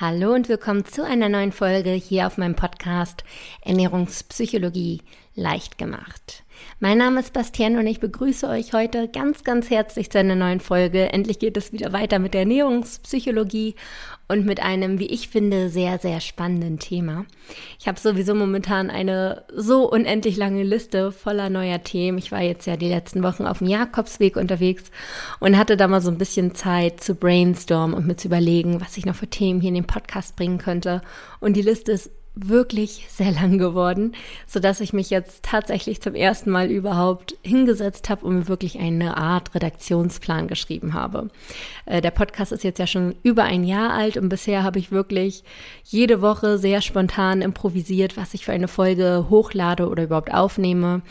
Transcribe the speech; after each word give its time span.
Hallo 0.00 0.34
und 0.34 0.48
willkommen 0.48 0.84
zu 0.84 1.04
einer 1.04 1.28
neuen 1.28 1.52
Folge 1.52 1.90
hier 1.90 2.26
auf 2.26 2.36
meinem 2.36 2.56
Podcast 2.56 3.22
Ernährungspsychologie 3.60 5.02
leicht 5.36 5.78
gemacht. 5.78 6.42
Mein 6.80 6.98
Name 6.98 7.20
ist 7.20 7.32
Bastian 7.32 7.76
und 7.76 7.86
ich 7.86 8.00
begrüße 8.00 8.48
euch 8.48 8.72
heute 8.72 9.06
ganz, 9.06 9.44
ganz 9.44 9.70
herzlich 9.70 10.10
zu 10.10 10.18
einer 10.18 10.34
neuen 10.34 10.58
Folge. 10.58 11.12
Endlich 11.12 11.38
geht 11.38 11.56
es 11.56 11.72
wieder 11.72 11.92
weiter 11.92 12.18
mit 12.18 12.34
der 12.34 12.40
Ernährungspsychologie 12.40 13.76
und 14.26 14.46
mit 14.46 14.60
einem, 14.60 14.98
wie 14.98 15.06
ich 15.06 15.28
finde, 15.28 15.68
sehr, 15.68 15.98
sehr 15.98 16.20
spannenden 16.20 16.78
Thema. 16.78 17.26
Ich 17.78 17.86
habe 17.86 18.00
sowieso 18.00 18.34
momentan 18.34 18.90
eine 18.90 19.44
so 19.54 19.90
unendlich 19.90 20.36
lange 20.36 20.62
Liste 20.62 21.12
voller 21.12 21.50
neuer 21.50 21.82
Themen. 21.82 22.18
Ich 22.18 22.32
war 22.32 22.40
jetzt 22.40 22.66
ja 22.66 22.76
die 22.76 22.88
letzten 22.88 23.22
Wochen 23.22 23.46
auf 23.46 23.58
dem 23.58 23.66
Jakobsweg 23.66 24.36
unterwegs 24.36 24.84
und 25.40 25.58
hatte 25.58 25.76
da 25.76 25.88
mal 25.88 26.00
so 26.00 26.10
ein 26.10 26.18
bisschen 26.18 26.54
Zeit 26.54 27.02
zu 27.02 27.14
brainstormen 27.14 27.94
und 27.94 28.06
mir 28.06 28.16
zu 28.16 28.28
überlegen, 28.28 28.80
was 28.80 28.96
ich 28.96 29.04
noch 29.04 29.16
für 29.16 29.28
Themen 29.28 29.60
hier 29.60 29.68
in 29.68 29.74
den 29.74 29.86
Podcast 29.86 30.36
bringen 30.36 30.58
könnte. 30.58 31.02
Und 31.40 31.54
die 31.54 31.62
Liste 31.62 31.92
ist 31.92 32.10
wirklich 32.34 33.06
sehr 33.10 33.30
lang 33.30 33.58
geworden, 33.58 34.14
so 34.46 34.58
dass 34.58 34.80
ich 34.80 34.92
mich 34.92 35.10
jetzt 35.10 35.44
tatsächlich 35.44 36.02
zum 36.02 36.14
ersten 36.14 36.50
Mal 36.50 36.70
überhaupt 36.70 37.36
hingesetzt 37.42 38.10
habe 38.10 38.26
und 38.26 38.34
mir 38.34 38.48
wirklich 38.48 38.78
eine 38.78 39.16
Art 39.16 39.54
Redaktionsplan 39.54 40.48
geschrieben 40.48 40.94
habe. 40.94 41.28
Äh, 41.86 42.00
der 42.00 42.10
Podcast 42.10 42.52
ist 42.52 42.64
jetzt 42.64 42.78
ja 42.78 42.86
schon 42.86 43.14
über 43.22 43.44
ein 43.44 43.64
Jahr 43.64 43.92
alt 43.92 44.16
und 44.16 44.28
bisher 44.28 44.64
habe 44.64 44.78
ich 44.78 44.90
wirklich 44.90 45.44
jede 45.84 46.20
Woche 46.22 46.58
sehr 46.58 46.80
spontan 46.80 47.40
improvisiert, 47.40 48.16
was 48.16 48.34
ich 48.34 48.44
für 48.44 48.52
eine 48.52 48.68
Folge 48.68 49.26
hochlade 49.30 49.88
oder 49.88 50.04
überhaupt 50.04 50.34
aufnehme 50.34 51.02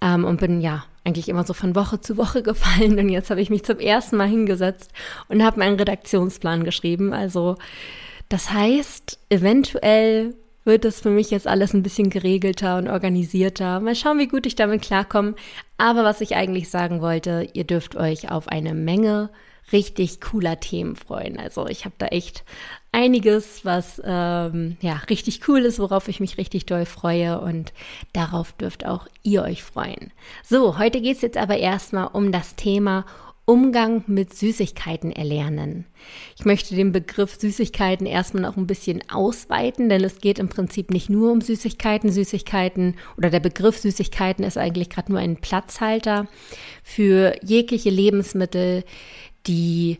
ähm, 0.00 0.24
und 0.24 0.40
bin 0.40 0.60
ja 0.60 0.84
eigentlich 1.04 1.28
immer 1.28 1.44
so 1.44 1.52
von 1.52 1.76
Woche 1.76 2.00
zu 2.00 2.16
Woche 2.16 2.42
gefallen 2.42 2.98
und 2.98 3.10
jetzt 3.10 3.30
habe 3.30 3.40
ich 3.40 3.50
mich 3.50 3.62
zum 3.62 3.78
ersten 3.78 4.16
Mal 4.16 4.28
hingesetzt 4.28 4.90
und 5.28 5.44
habe 5.44 5.60
meinen 5.60 5.76
Redaktionsplan 5.76 6.64
geschrieben. 6.64 7.12
Also 7.12 7.56
das 8.28 8.50
heißt, 8.50 9.20
eventuell 9.28 10.34
wird 10.64 10.84
es 10.84 11.00
für 11.00 11.10
mich 11.10 11.30
jetzt 11.30 11.46
alles 11.46 11.74
ein 11.74 11.82
bisschen 11.82 12.10
geregelter 12.10 12.78
und 12.78 12.88
organisierter. 12.88 13.80
Mal 13.80 13.94
schauen, 13.94 14.18
wie 14.18 14.28
gut 14.28 14.46
ich 14.46 14.56
damit 14.56 14.82
klarkomme. 14.82 15.34
Aber 15.78 16.04
was 16.04 16.20
ich 16.20 16.36
eigentlich 16.36 16.70
sagen 16.70 17.00
wollte, 17.00 17.48
ihr 17.52 17.64
dürft 17.64 17.96
euch 17.96 18.30
auf 18.30 18.48
eine 18.48 18.74
Menge 18.74 19.30
richtig 19.72 20.20
cooler 20.20 20.60
Themen 20.60 20.96
freuen. 20.96 21.38
Also 21.38 21.66
ich 21.66 21.84
habe 21.84 21.94
da 21.98 22.06
echt 22.06 22.44
einiges, 22.92 23.64
was 23.64 24.00
ähm, 24.04 24.76
ja 24.80 24.94
richtig 25.08 25.48
cool 25.48 25.60
ist, 25.60 25.78
worauf 25.78 26.08
ich 26.08 26.20
mich 26.20 26.38
richtig 26.38 26.66
doll 26.66 26.84
freue 26.84 27.40
und 27.40 27.72
darauf 28.12 28.52
dürft 28.52 28.84
auch 28.84 29.06
ihr 29.22 29.42
euch 29.42 29.62
freuen. 29.62 30.12
So, 30.42 30.78
heute 30.78 31.00
geht's 31.00 31.22
jetzt 31.22 31.38
aber 31.38 31.56
erstmal 31.56 32.08
um 32.08 32.30
das 32.30 32.56
Thema 32.56 33.06
Umgang 33.46 34.04
mit 34.06 34.34
Süßigkeiten 34.34 35.12
erlernen. 35.12 35.84
Ich 36.38 36.46
möchte 36.46 36.74
den 36.74 36.92
Begriff 36.92 37.38
Süßigkeiten 37.38 38.06
erstmal 38.06 38.42
noch 38.42 38.56
ein 38.56 38.66
bisschen 38.66 39.02
ausweiten, 39.10 39.90
denn 39.90 40.02
es 40.02 40.18
geht 40.18 40.38
im 40.38 40.48
Prinzip 40.48 40.90
nicht 40.90 41.10
nur 41.10 41.30
um 41.30 41.42
Süßigkeiten. 41.42 42.10
Süßigkeiten 42.10 42.94
oder 43.18 43.28
der 43.28 43.40
Begriff 43.40 43.76
Süßigkeiten 43.76 44.44
ist 44.44 44.56
eigentlich 44.56 44.88
gerade 44.88 45.12
nur 45.12 45.20
ein 45.20 45.36
Platzhalter 45.36 46.26
für 46.82 47.34
jegliche 47.42 47.90
Lebensmittel, 47.90 48.82
die 49.46 49.98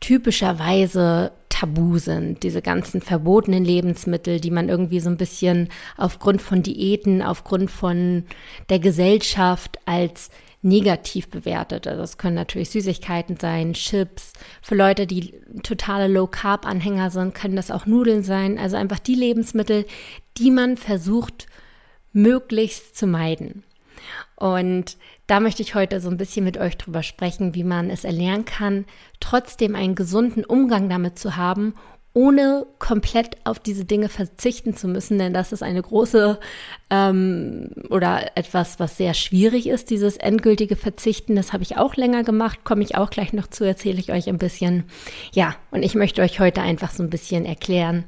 typischerweise 0.00 1.30
tabu 1.48 1.98
sind, 1.98 2.42
diese 2.42 2.62
ganzen 2.62 3.00
verbotenen 3.00 3.64
Lebensmittel, 3.64 4.40
die 4.40 4.50
man 4.50 4.68
irgendwie 4.68 4.98
so 4.98 5.08
ein 5.08 5.16
bisschen 5.16 5.68
aufgrund 5.96 6.42
von 6.42 6.64
Diäten, 6.64 7.22
aufgrund 7.22 7.70
von 7.70 8.24
der 8.68 8.80
Gesellschaft 8.80 9.78
als 9.86 10.30
negativ 10.62 11.28
bewertet. 11.28 11.86
Also 11.86 12.02
es 12.02 12.18
können 12.18 12.36
natürlich 12.36 12.70
Süßigkeiten 12.70 13.36
sein, 13.36 13.74
Chips. 13.74 14.32
Für 14.62 14.76
Leute, 14.76 15.06
die 15.06 15.34
totale 15.62 16.06
Low-Carb-Anhänger 16.06 17.10
sind, 17.10 17.34
können 17.34 17.56
das 17.56 17.70
auch 17.70 17.86
Nudeln 17.86 18.22
sein. 18.22 18.58
Also 18.58 18.76
einfach 18.76 19.00
die 19.00 19.16
Lebensmittel, 19.16 19.86
die 20.38 20.50
man 20.50 20.76
versucht, 20.76 21.46
möglichst 22.12 22.96
zu 22.96 23.06
meiden. 23.06 23.64
Und 24.36 24.96
da 25.26 25.40
möchte 25.40 25.62
ich 25.62 25.74
heute 25.74 26.00
so 26.00 26.10
ein 26.10 26.16
bisschen 26.16 26.44
mit 26.44 26.58
euch 26.58 26.76
drüber 26.76 27.02
sprechen, 27.02 27.54
wie 27.54 27.64
man 27.64 27.90
es 27.90 28.04
erlernen 28.04 28.44
kann, 28.44 28.84
trotzdem 29.20 29.74
einen 29.74 29.94
gesunden 29.94 30.44
Umgang 30.44 30.88
damit 30.88 31.18
zu 31.18 31.36
haben 31.36 31.74
ohne 32.14 32.66
komplett 32.78 33.38
auf 33.44 33.58
diese 33.58 33.86
Dinge 33.86 34.10
verzichten 34.10 34.76
zu 34.76 34.86
müssen, 34.86 35.18
denn 35.18 35.32
das 35.32 35.52
ist 35.52 35.62
eine 35.62 35.80
große 35.80 36.38
ähm, 36.90 37.70
oder 37.88 38.36
etwas, 38.36 38.78
was 38.78 38.98
sehr 38.98 39.14
schwierig 39.14 39.66
ist, 39.66 39.88
dieses 39.88 40.18
endgültige 40.18 40.76
Verzichten. 40.76 41.36
Das 41.36 41.54
habe 41.54 41.62
ich 41.62 41.78
auch 41.78 41.96
länger 41.96 42.22
gemacht, 42.22 42.64
komme 42.64 42.82
ich 42.82 42.96
auch 42.96 43.08
gleich 43.08 43.32
noch 43.32 43.46
zu, 43.46 43.64
erzähle 43.64 43.98
ich 43.98 44.12
euch 44.12 44.28
ein 44.28 44.38
bisschen. 44.38 44.84
Ja, 45.32 45.56
und 45.70 45.82
ich 45.82 45.94
möchte 45.94 46.20
euch 46.20 46.38
heute 46.38 46.60
einfach 46.60 46.90
so 46.90 47.02
ein 47.02 47.10
bisschen 47.10 47.46
erklären, 47.46 48.04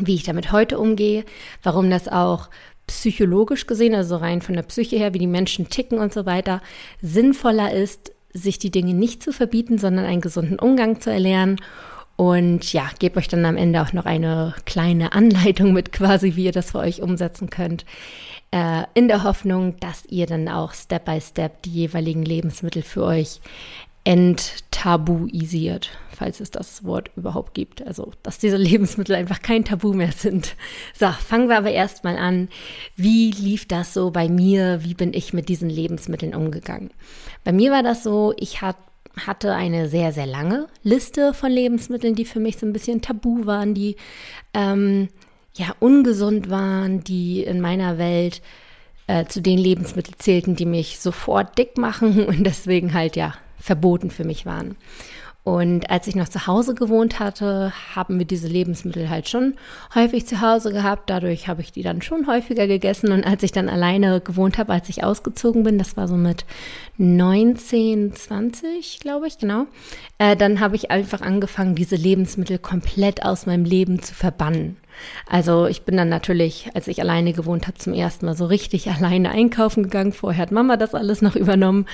wie 0.00 0.14
ich 0.14 0.22
damit 0.22 0.52
heute 0.52 0.78
umgehe, 0.78 1.24
warum 1.62 1.90
das 1.90 2.08
auch 2.08 2.48
psychologisch 2.86 3.66
gesehen, 3.66 3.94
also 3.94 4.16
rein 4.16 4.40
von 4.40 4.54
der 4.54 4.62
Psyche 4.62 4.96
her, 4.96 5.12
wie 5.12 5.18
die 5.18 5.26
Menschen 5.26 5.68
ticken 5.68 5.98
und 5.98 6.14
so 6.14 6.24
weiter, 6.24 6.62
sinnvoller 7.02 7.74
ist, 7.74 8.12
sich 8.32 8.58
die 8.58 8.70
Dinge 8.70 8.94
nicht 8.94 9.22
zu 9.22 9.32
verbieten, 9.32 9.76
sondern 9.76 10.06
einen 10.06 10.22
gesunden 10.22 10.58
Umgang 10.58 11.00
zu 11.00 11.10
erlernen 11.10 11.60
und 12.18 12.72
ja, 12.72 12.90
gebe 12.98 13.18
euch 13.18 13.28
dann 13.28 13.44
am 13.44 13.56
Ende 13.56 13.80
auch 13.80 13.92
noch 13.92 14.04
eine 14.04 14.52
kleine 14.66 15.12
Anleitung 15.12 15.72
mit 15.72 15.92
quasi, 15.92 16.34
wie 16.34 16.46
ihr 16.46 16.52
das 16.52 16.72
für 16.72 16.80
euch 16.80 17.00
umsetzen 17.00 17.48
könnt. 17.48 17.84
Äh, 18.50 18.82
in 18.94 19.06
der 19.06 19.22
Hoffnung, 19.22 19.76
dass 19.78 20.04
ihr 20.06 20.26
dann 20.26 20.48
auch 20.48 20.74
Step 20.74 21.04
by 21.04 21.20
Step 21.20 21.62
die 21.62 21.70
jeweiligen 21.70 22.24
Lebensmittel 22.24 22.82
für 22.82 23.04
euch 23.04 23.40
enttabuisiert, 24.02 25.90
falls 26.10 26.40
es 26.40 26.50
das 26.50 26.82
Wort 26.82 27.12
überhaupt 27.14 27.54
gibt. 27.54 27.86
Also, 27.86 28.10
dass 28.24 28.38
diese 28.38 28.56
Lebensmittel 28.56 29.14
einfach 29.14 29.40
kein 29.40 29.64
Tabu 29.64 29.92
mehr 29.92 30.10
sind. 30.10 30.56
So, 30.94 31.06
fangen 31.10 31.48
wir 31.48 31.58
aber 31.58 31.70
erstmal 31.70 32.16
an. 32.16 32.48
Wie 32.96 33.30
lief 33.30 33.68
das 33.68 33.94
so 33.94 34.10
bei 34.10 34.28
mir? 34.28 34.82
Wie 34.82 34.94
bin 34.94 35.14
ich 35.14 35.32
mit 35.32 35.48
diesen 35.48 35.70
Lebensmitteln 35.70 36.34
umgegangen? 36.34 36.90
Bei 37.44 37.52
mir 37.52 37.70
war 37.70 37.84
das 37.84 38.02
so, 38.02 38.34
ich 38.38 38.60
hatte 38.60 38.80
hatte 39.16 39.54
eine 39.54 39.88
sehr, 39.88 40.12
sehr 40.12 40.26
lange 40.26 40.68
Liste 40.82 41.34
von 41.34 41.50
Lebensmitteln, 41.50 42.14
die 42.14 42.24
für 42.24 42.40
mich 42.40 42.58
so 42.58 42.66
ein 42.66 42.72
bisschen 42.72 43.02
tabu 43.02 43.46
waren, 43.46 43.74
die 43.74 43.96
ähm, 44.54 45.08
ja 45.54 45.74
ungesund 45.80 46.50
waren, 46.50 47.02
die 47.02 47.42
in 47.42 47.60
meiner 47.60 47.98
Welt 47.98 48.42
äh, 49.06 49.24
zu 49.24 49.40
den 49.40 49.58
Lebensmitteln 49.58 50.16
zählten, 50.18 50.56
die 50.56 50.66
mich 50.66 51.00
sofort 51.00 51.58
dick 51.58 51.78
machen 51.78 52.24
und 52.26 52.44
deswegen 52.44 52.94
halt 52.94 53.16
ja 53.16 53.34
verboten 53.58 54.10
für 54.10 54.24
mich 54.24 54.46
waren. 54.46 54.76
Und 55.48 55.88
als 55.88 56.06
ich 56.06 56.14
noch 56.14 56.28
zu 56.28 56.46
Hause 56.46 56.74
gewohnt 56.74 57.20
hatte, 57.20 57.72
haben 57.94 58.18
wir 58.18 58.26
diese 58.26 58.48
Lebensmittel 58.48 59.08
halt 59.08 59.30
schon 59.30 59.54
häufig 59.94 60.26
zu 60.26 60.42
Hause 60.42 60.74
gehabt. 60.74 61.08
Dadurch 61.08 61.48
habe 61.48 61.62
ich 61.62 61.72
die 61.72 61.82
dann 61.82 62.02
schon 62.02 62.26
häufiger 62.26 62.66
gegessen. 62.66 63.12
Und 63.12 63.26
als 63.26 63.42
ich 63.42 63.50
dann 63.50 63.70
alleine 63.70 64.20
gewohnt 64.20 64.58
habe, 64.58 64.74
als 64.74 64.90
ich 64.90 65.04
ausgezogen 65.04 65.62
bin, 65.62 65.78
das 65.78 65.96
war 65.96 66.06
so 66.06 66.16
mit 66.16 66.44
19, 66.98 68.12
20, 68.12 69.00
glaube 69.00 69.26
ich, 69.26 69.38
genau, 69.38 69.64
äh, 70.18 70.36
dann 70.36 70.60
habe 70.60 70.76
ich 70.76 70.90
einfach 70.90 71.22
angefangen, 71.22 71.74
diese 71.74 71.96
Lebensmittel 71.96 72.58
komplett 72.58 73.24
aus 73.24 73.46
meinem 73.46 73.64
Leben 73.64 74.02
zu 74.02 74.12
verbannen. 74.12 74.76
Also 75.26 75.66
ich 75.66 75.82
bin 75.82 75.96
dann 75.96 76.08
natürlich, 76.08 76.70
als 76.74 76.88
ich 76.88 77.00
alleine 77.00 77.32
gewohnt 77.32 77.66
habe, 77.66 77.78
zum 77.78 77.94
ersten 77.94 78.26
Mal 78.26 78.36
so 78.36 78.46
richtig 78.46 78.90
alleine 78.98 79.30
einkaufen 79.30 79.84
gegangen. 79.84 80.12
Vorher 80.12 80.42
hat 80.42 80.52
Mama 80.52 80.76
das 80.76 80.94
alles 80.94 81.22
noch 81.22 81.36
übernommen. 81.36 81.86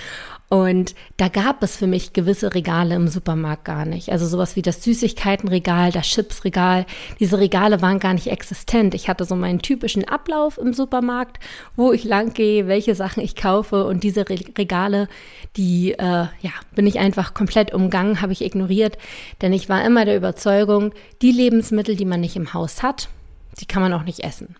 Und 0.51 0.95
da 1.17 1.29
gab 1.29 1.63
es 1.63 1.77
für 1.77 1.87
mich 1.87 2.13
gewisse 2.13 2.55
Regale 2.55 2.95
im 2.95 3.09
Supermarkt 3.09 3.65
gar 3.65 3.87
nicht. 3.87 4.11
Also 4.11 4.27
sowas 4.27 4.57
wie 4.57 4.63
das 4.63 4.85
Süßigkeitenregal, 4.85 5.91
das 5.91 6.07
Chipsregal. 6.07 6.87
Diese 7.19 7.39
Regale 7.39 7.81
waren 7.83 7.99
gar 7.99 8.15
nicht 8.15 8.29
existent. 8.29 8.95
Ich 8.95 9.09
hatte 9.09 9.25
so 9.25 9.37
meinen 9.37 9.61
typischen 9.61 10.07
Ablauf 10.07 10.59
im 10.59 10.75
Supermarkt, 10.75 11.41
wo 11.77 11.93
ich 11.93 12.05
lang 12.05 12.35
gehe, 12.35 12.69
welche 12.69 12.95
Sachen 12.95 13.23
ich 13.23 13.37
kaufe. 13.37 13.85
Und 13.87 14.05
diese 14.05 14.29
Regale, 14.29 15.09
die 15.57 15.93
äh, 15.93 15.99
ja, 15.99 16.53
bin 16.75 16.87
ich 16.87 16.99
einfach 16.99 17.35
komplett 17.35 17.73
umgangen, 17.73 18.21
habe 18.21 18.33
ich 18.33 18.45
ignoriert. 18.45 18.99
Denn 19.41 19.53
ich 19.53 19.69
war 19.69 19.85
immer 19.85 20.05
der 20.05 20.17
Überzeugung, 20.17 20.93
die 21.23 21.33
Lebensmittel, 21.33 21.97
die 21.97 22.05
man 22.05 22.21
nicht 22.21 22.37
im 22.37 22.53
Haus 22.53 22.83
hat, 22.83 23.09
die 23.61 23.67
kann 23.67 23.83
man 23.83 23.93
auch 23.93 24.05
nicht 24.05 24.21
essen. 24.21 24.57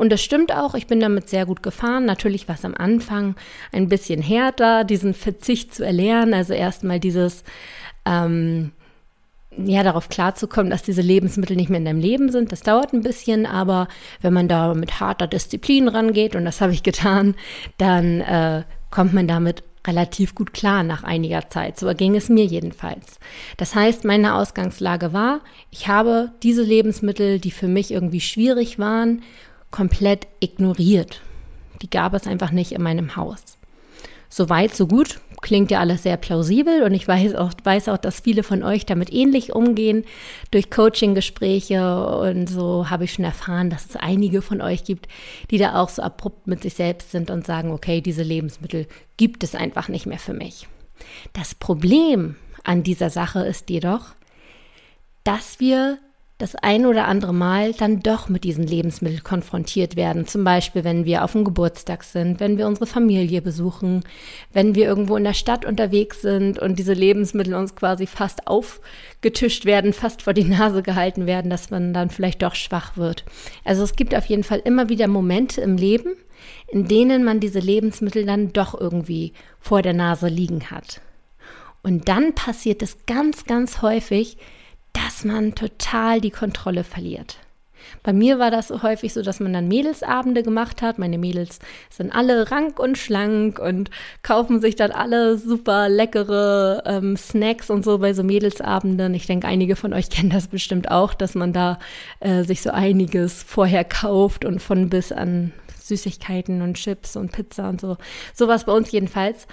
Und 0.00 0.08
das 0.10 0.22
stimmt 0.22 0.50
auch, 0.50 0.74
ich 0.74 0.86
bin 0.86 0.98
damit 0.98 1.28
sehr 1.28 1.44
gut 1.44 1.62
gefahren. 1.62 2.06
Natürlich 2.06 2.48
war 2.48 2.54
es 2.54 2.64
am 2.64 2.74
Anfang 2.74 3.34
ein 3.70 3.90
bisschen 3.90 4.22
härter, 4.22 4.82
diesen 4.82 5.12
Verzicht 5.12 5.74
zu 5.74 5.84
erlernen. 5.84 6.32
Also 6.32 6.54
erstmal 6.54 6.98
dieses, 6.98 7.44
ähm, 8.06 8.72
ja, 9.58 9.82
darauf 9.82 10.08
klarzukommen, 10.08 10.70
dass 10.70 10.82
diese 10.82 11.02
Lebensmittel 11.02 11.54
nicht 11.54 11.68
mehr 11.68 11.80
in 11.80 11.84
deinem 11.84 12.00
Leben 12.00 12.32
sind. 12.32 12.50
Das 12.50 12.62
dauert 12.62 12.94
ein 12.94 13.02
bisschen, 13.02 13.44
aber 13.44 13.88
wenn 14.22 14.32
man 14.32 14.48
da 14.48 14.72
mit 14.72 15.00
harter 15.00 15.26
Disziplin 15.26 15.86
rangeht, 15.86 16.34
und 16.34 16.46
das 16.46 16.62
habe 16.62 16.72
ich 16.72 16.82
getan, 16.90 17.34
dann 17.76 18.22
äh, 18.22 18.62
kommt 18.90 19.12
man 19.12 19.28
damit 19.28 19.62
relativ 19.86 20.34
gut 20.34 20.54
klar 20.54 20.82
nach 20.82 21.04
einiger 21.04 21.50
Zeit. 21.50 21.78
So 21.78 21.92
ging 21.94 22.16
es 22.16 22.30
mir 22.30 22.46
jedenfalls. 22.46 23.18
Das 23.58 23.74
heißt, 23.74 24.06
meine 24.06 24.34
Ausgangslage 24.34 25.12
war, 25.12 25.40
ich 25.70 25.88
habe 25.88 26.30
diese 26.42 26.62
Lebensmittel, 26.62 27.38
die 27.38 27.50
für 27.50 27.68
mich 27.68 27.90
irgendwie 27.90 28.20
schwierig 28.20 28.78
waren, 28.78 29.22
komplett 29.70 30.26
ignoriert. 30.40 31.22
Die 31.82 31.90
gab 31.90 32.14
es 32.14 32.26
einfach 32.26 32.50
nicht 32.50 32.72
in 32.72 32.82
meinem 32.82 33.16
Haus. 33.16 33.42
So 34.28 34.48
weit, 34.48 34.76
so 34.76 34.86
gut, 34.86 35.20
klingt 35.40 35.72
ja 35.72 35.80
alles 35.80 36.04
sehr 36.04 36.16
plausibel 36.16 36.84
und 36.84 36.94
ich 36.94 37.08
weiß 37.08 37.34
auch, 37.34 37.50
weiß 37.64 37.88
auch, 37.88 37.98
dass 37.98 38.20
viele 38.20 38.44
von 38.44 38.62
euch 38.62 38.86
damit 38.86 39.12
ähnlich 39.12 39.52
umgehen. 39.52 40.04
Durch 40.52 40.70
Coaching-Gespräche 40.70 42.06
und 42.06 42.48
so 42.48 42.90
habe 42.90 43.04
ich 43.04 43.14
schon 43.14 43.24
erfahren, 43.24 43.70
dass 43.70 43.86
es 43.86 43.96
einige 43.96 44.40
von 44.40 44.60
euch 44.60 44.84
gibt, 44.84 45.08
die 45.50 45.58
da 45.58 45.80
auch 45.80 45.88
so 45.88 46.02
abrupt 46.02 46.46
mit 46.46 46.62
sich 46.62 46.74
selbst 46.74 47.10
sind 47.10 47.30
und 47.30 47.44
sagen, 47.44 47.72
okay, 47.72 48.00
diese 48.00 48.22
Lebensmittel 48.22 48.86
gibt 49.16 49.42
es 49.42 49.56
einfach 49.56 49.88
nicht 49.88 50.06
mehr 50.06 50.20
für 50.20 50.34
mich. 50.34 50.68
Das 51.32 51.56
Problem 51.56 52.36
an 52.62 52.84
dieser 52.84 53.10
Sache 53.10 53.40
ist 53.40 53.68
jedoch, 53.70 54.14
dass 55.24 55.58
wir 55.58 55.98
das 56.40 56.56
ein 56.56 56.86
oder 56.86 57.06
andere 57.06 57.34
Mal 57.34 57.74
dann 57.74 58.00
doch 58.00 58.28
mit 58.28 58.44
diesen 58.44 58.66
Lebensmitteln 58.66 59.22
konfrontiert 59.22 59.94
werden. 59.94 60.26
Zum 60.26 60.42
Beispiel, 60.42 60.84
wenn 60.84 61.04
wir 61.04 61.22
auf 61.22 61.32
dem 61.32 61.44
Geburtstag 61.44 62.02
sind, 62.02 62.40
wenn 62.40 62.56
wir 62.56 62.66
unsere 62.66 62.86
Familie 62.86 63.42
besuchen, 63.42 64.02
wenn 64.52 64.74
wir 64.74 64.86
irgendwo 64.86 65.16
in 65.16 65.24
der 65.24 65.34
Stadt 65.34 65.64
unterwegs 65.64 66.22
sind 66.22 66.58
und 66.58 66.78
diese 66.78 66.94
Lebensmittel 66.94 67.54
uns 67.54 67.76
quasi 67.76 68.06
fast 68.06 68.46
aufgetischt 68.46 69.66
werden, 69.66 69.92
fast 69.92 70.22
vor 70.22 70.32
die 70.32 70.44
Nase 70.44 70.82
gehalten 70.82 71.26
werden, 71.26 71.50
dass 71.50 71.70
man 71.70 71.92
dann 71.92 72.08
vielleicht 72.08 72.42
doch 72.42 72.54
schwach 72.54 72.96
wird. 72.96 73.24
Also 73.64 73.82
es 73.82 73.94
gibt 73.94 74.14
auf 74.14 74.26
jeden 74.26 74.44
Fall 74.44 74.62
immer 74.64 74.88
wieder 74.88 75.08
Momente 75.08 75.60
im 75.60 75.76
Leben, 75.76 76.14
in 76.68 76.88
denen 76.88 77.22
man 77.22 77.40
diese 77.40 77.60
Lebensmittel 77.60 78.24
dann 78.24 78.52
doch 78.54 78.78
irgendwie 78.78 79.34
vor 79.58 79.82
der 79.82 79.92
Nase 79.92 80.28
liegen 80.28 80.70
hat. 80.70 81.02
Und 81.82 82.08
dann 82.08 82.34
passiert 82.34 82.82
es 82.82 83.04
ganz, 83.06 83.44
ganz 83.44 83.82
häufig, 83.82 84.38
dass 84.92 85.24
man 85.24 85.54
total 85.54 86.20
die 86.20 86.30
Kontrolle 86.30 86.84
verliert. 86.84 87.38
Bei 88.02 88.12
mir 88.12 88.38
war 88.38 88.50
das 88.50 88.70
häufig 88.70 89.12
so, 89.12 89.22
dass 89.22 89.40
man 89.40 89.52
dann 89.52 89.68
Mädelsabende 89.68 90.42
gemacht 90.42 90.82
hat. 90.82 90.98
Meine 90.98 91.18
Mädels 91.18 91.58
sind 91.90 92.14
alle 92.14 92.50
rank 92.50 92.78
und 92.78 92.98
schlank 92.98 93.58
und 93.58 93.90
kaufen 94.22 94.60
sich 94.60 94.76
dann 94.76 94.92
alle 94.92 95.36
super 95.36 95.88
leckere 95.88 96.82
ähm, 96.86 97.16
Snacks 97.16 97.70
und 97.70 97.84
so 97.84 97.98
bei 97.98 98.14
so 98.14 98.22
Mädelsabenden. 98.22 99.14
Ich 99.14 99.26
denke, 99.26 99.46
einige 99.46 99.76
von 99.76 99.92
euch 99.92 100.10
kennen 100.10 100.30
das 100.30 100.48
bestimmt 100.48 100.90
auch, 100.90 101.14
dass 101.14 101.34
man 101.34 101.52
da 101.52 101.78
äh, 102.20 102.42
sich 102.44 102.62
so 102.62 102.70
einiges 102.70 103.42
vorher 103.42 103.84
kauft 103.84 104.44
und 104.44 104.60
von 104.60 104.88
bis 104.88 105.12
an 105.12 105.52
Süßigkeiten 105.82 106.62
und 106.62 106.74
Chips 106.74 107.16
und 107.16 107.32
Pizza 107.32 107.68
und 107.68 107.80
so. 107.80 107.96
Sowas 108.34 108.64
bei 108.64 108.72
uns 108.72 108.90
jedenfalls. 108.92 109.46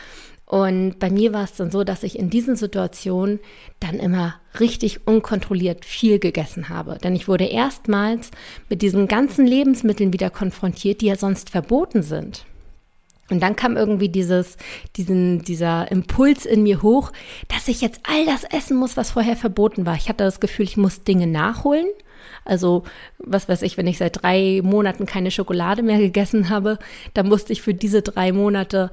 Und 0.47 0.99
bei 0.99 1.09
mir 1.09 1.33
war 1.33 1.43
es 1.43 1.55
dann 1.55 1.71
so, 1.71 1.83
dass 1.83 2.03
ich 2.03 2.17
in 2.17 2.29
diesen 2.29 2.55
Situationen 2.55 3.39
dann 3.81 3.95
immer 3.99 4.35
richtig 4.61 5.05
unkontrolliert 5.05 5.83
viel 5.83 6.19
gegessen 6.19 6.69
habe. 6.69 6.97
Denn 7.03 7.17
ich 7.17 7.27
wurde 7.27 7.43
erstmals 7.43 8.31
mit 8.69 8.81
diesen 8.81 9.09
ganzen 9.09 9.45
Lebensmitteln 9.45 10.13
wieder 10.13 10.29
konfrontiert, 10.29 11.01
die 11.01 11.07
ja 11.07 11.17
sonst 11.17 11.49
verboten 11.49 12.01
sind. 12.01 12.45
Und 13.29 13.41
dann 13.43 13.57
kam 13.57 13.75
irgendwie 13.75 14.07
dieses, 14.07 14.55
diesen, 14.95 15.41
dieser 15.41 15.91
Impuls 15.91 16.45
in 16.45 16.63
mir 16.63 16.81
hoch, 16.81 17.11
dass 17.49 17.67
ich 17.67 17.81
jetzt 17.81 17.99
all 18.03 18.25
das 18.25 18.45
essen 18.45 18.77
muss, 18.77 18.95
was 18.95 19.11
vorher 19.11 19.35
verboten 19.35 19.85
war. 19.85 19.95
Ich 19.95 20.07
hatte 20.07 20.23
das 20.23 20.39
Gefühl, 20.39 20.63
ich 20.63 20.77
muss 20.77 21.03
Dinge 21.03 21.27
nachholen 21.27 21.87
also, 22.47 22.83
was 23.19 23.49
weiß 23.49 23.61
ich, 23.61 23.77
wenn 23.77 23.87
ich 23.87 23.97
seit 23.97 24.23
drei 24.23 24.61
Monaten 24.63 25.05
keine 25.05 25.31
Schokolade 25.31 25.83
mehr 25.83 25.97
gegessen 25.97 26.49
habe, 26.49 26.79
dann 27.13 27.27
musste 27.27 27.53
ich 27.53 27.61
für 27.61 27.73
diese 27.73 28.01
drei 28.01 28.31
Monate 28.31 28.89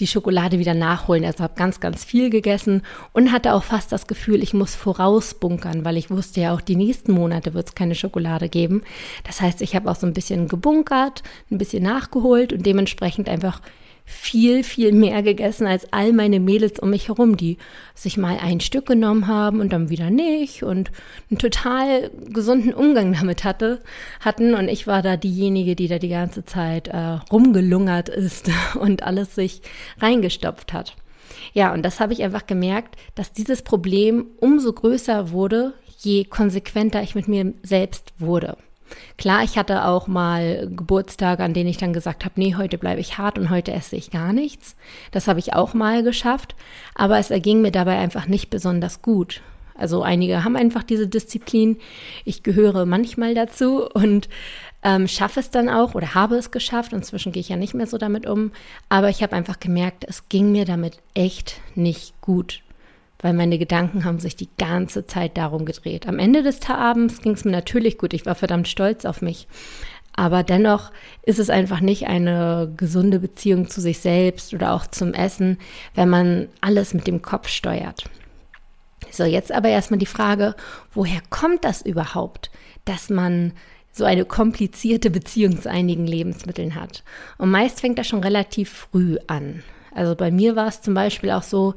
die 0.00 0.06
Schokolade 0.06 0.58
wieder 0.58 0.74
nachholen. 0.74 1.24
Also 1.24 1.42
habe 1.42 1.54
ganz, 1.56 1.80
ganz 1.80 2.04
viel 2.04 2.30
gegessen 2.30 2.82
und 3.12 3.32
hatte 3.32 3.54
auch 3.54 3.64
fast 3.64 3.92
das 3.92 4.06
Gefühl, 4.06 4.42
ich 4.42 4.54
muss 4.54 4.74
vorausbunkern, 4.74 5.84
weil 5.84 5.96
ich 5.96 6.10
wusste 6.10 6.40
ja 6.40 6.54
auch, 6.54 6.60
die 6.60 6.76
nächsten 6.76 7.12
Monate 7.12 7.54
wird 7.54 7.68
es 7.68 7.74
keine 7.74 7.94
Schokolade 7.94 8.48
geben. 8.48 8.82
Das 9.24 9.40
heißt, 9.40 9.62
ich 9.62 9.74
habe 9.74 9.90
auch 9.90 9.96
so 9.96 10.06
ein 10.06 10.12
bisschen 10.12 10.48
gebunkert, 10.48 11.22
ein 11.50 11.58
bisschen 11.58 11.82
nachgeholt 11.82 12.52
und 12.52 12.64
dementsprechend 12.66 13.28
einfach 13.28 13.60
viel, 14.08 14.64
viel 14.64 14.92
mehr 14.92 15.22
gegessen 15.22 15.66
als 15.66 15.92
all 15.92 16.14
meine 16.14 16.40
Mädels 16.40 16.80
um 16.80 16.88
mich 16.90 17.08
herum, 17.08 17.36
die 17.36 17.58
sich 17.94 18.16
mal 18.16 18.38
ein 18.40 18.60
Stück 18.60 18.86
genommen 18.86 19.26
haben 19.26 19.60
und 19.60 19.70
dann 19.70 19.90
wieder 19.90 20.08
nicht 20.08 20.62
und 20.62 20.90
einen 21.30 21.38
total 21.38 22.10
gesunden 22.30 22.72
Umgang 22.72 23.12
damit 23.12 23.44
hatte, 23.44 23.82
hatten. 24.20 24.54
Und 24.54 24.68
ich 24.68 24.86
war 24.86 25.02
da 25.02 25.18
diejenige, 25.18 25.76
die 25.76 25.88
da 25.88 25.98
die 25.98 26.08
ganze 26.08 26.46
Zeit 26.46 26.88
äh, 26.88 27.18
rumgelungert 27.30 28.08
ist 28.08 28.50
und 28.80 29.02
alles 29.02 29.34
sich 29.34 29.60
reingestopft 30.00 30.72
hat. 30.72 30.96
Ja, 31.52 31.74
und 31.74 31.82
das 31.82 32.00
habe 32.00 32.14
ich 32.14 32.22
einfach 32.22 32.46
gemerkt, 32.46 32.96
dass 33.14 33.32
dieses 33.32 33.60
Problem 33.60 34.26
umso 34.40 34.72
größer 34.72 35.32
wurde, 35.32 35.74
je 35.98 36.24
konsequenter 36.24 37.02
ich 37.02 37.14
mit 37.14 37.28
mir 37.28 37.52
selbst 37.62 38.14
wurde. 38.18 38.56
Klar, 39.16 39.42
ich 39.44 39.58
hatte 39.58 39.84
auch 39.84 40.06
mal 40.06 40.68
Geburtstage, 40.74 41.42
an 41.42 41.54
denen 41.54 41.68
ich 41.68 41.76
dann 41.76 41.92
gesagt 41.92 42.24
habe, 42.24 42.34
nee, 42.36 42.54
heute 42.56 42.78
bleibe 42.78 43.00
ich 43.00 43.18
hart 43.18 43.38
und 43.38 43.50
heute 43.50 43.72
esse 43.72 43.96
ich 43.96 44.10
gar 44.10 44.32
nichts. 44.32 44.76
Das 45.10 45.28
habe 45.28 45.38
ich 45.40 45.54
auch 45.54 45.74
mal 45.74 46.02
geschafft, 46.02 46.54
aber 46.94 47.18
es 47.18 47.30
erging 47.30 47.60
mir 47.60 47.72
dabei 47.72 47.98
einfach 47.98 48.26
nicht 48.26 48.50
besonders 48.50 49.02
gut. 49.02 49.40
Also 49.74 50.02
einige 50.02 50.42
haben 50.42 50.56
einfach 50.56 50.82
diese 50.82 51.06
Disziplin. 51.06 51.78
Ich 52.24 52.42
gehöre 52.42 52.84
manchmal 52.84 53.34
dazu 53.34 53.88
und 53.88 54.28
ähm, 54.82 55.06
schaffe 55.06 55.40
es 55.40 55.50
dann 55.50 55.68
auch 55.68 55.94
oder 55.94 56.14
habe 56.14 56.36
es 56.36 56.50
geschafft. 56.50 56.92
Inzwischen 56.92 57.30
gehe 57.30 57.40
ich 57.40 57.48
ja 57.48 57.56
nicht 57.56 57.74
mehr 57.74 57.86
so 57.86 57.96
damit 57.96 58.26
um. 58.26 58.50
Aber 58.88 59.08
ich 59.08 59.22
habe 59.22 59.36
einfach 59.36 59.60
gemerkt, 59.60 60.04
es 60.08 60.28
ging 60.28 60.50
mir 60.50 60.64
damit 60.64 60.98
echt 61.14 61.60
nicht 61.76 62.20
gut 62.20 62.60
weil 63.20 63.32
meine 63.32 63.58
Gedanken 63.58 64.04
haben 64.04 64.20
sich 64.20 64.36
die 64.36 64.48
ganze 64.58 65.06
Zeit 65.06 65.36
darum 65.36 65.64
gedreht. 65.64 66.06
Am 66.06 66.18
Ende 66.18 66.42
des 66.42 66.60
Abends 66.68 67.20
ging 67.20 67.32
es 67.32 67.44
mir 67.44 67.50
natürlich 67.50 67.98
gut, 67.98 68.14
ich 68.14 68.26
war 68.26 68.34
verdammt 68.34 68.68
stolz 68.68 69.04
auf 69.04 69.22
mich. 69.22 69.48
Aber 70.18 70.42
dennoch 70.42 70.90
ist 71.22 71.38
es 71.38 71.48
einfach 71.48 71.80
nicht 71.80 72.08
eine 72.08 72.72
gesunde 72.76 73.20
Beziehung 73.20 73.70
zu 73.70 73.80
sich 73.80 74.00
selbst 74.00 74.52
oder 74.52 74.72
auch 74.72 74.86
zum 74.88 75.14
Essen, 75.14 75.58
wenn 75.94 76.08
man 76.08 76.48
alles 76.60 76.92
mit 76.92 77.06
dem 77.06 77.22
Kopf 77.22 77.48
steuert. 77.48 78.04
So, 79.12 79.24
jetzt 79.24 79.52
aber 79.52 79.68
erstmal 79.68 79.98
die 79.98 80.06
Frage, 80.06 80.56
woher 80.92 81.20
kommt 81.30 81.64
das 81.64 81.82
überhaupt, 81.82 82.50
dass 82.84 83.10
man 83.10 83.52
so 83.92 84.04
eine 84.04 84.24
komplizierte 84.24 85.10
Beziehung 85.10 85.60
zu 85.60 85.70
einigen 85.70 86.06
Lebensmitteln 86.06 86.74
hat? 86.74 87.04
Und 87.38 87.50
meist 87.50 87.80
fängt 87.80 87.98
das 87.98 88.08
schon 88.08 88.22
relativ 88.22 88.70
früh 88.70 89.18
an. 89.28 89.62
Also 89.94 90.14
bei 90.14 90.30
mir 90.30 90.56
war 90.56 90.68
es 90.68 90.82
zum 90.82 90.94
Beispiel 90.94 91.30
auch 91.30 91.42
so, 91.42 91.74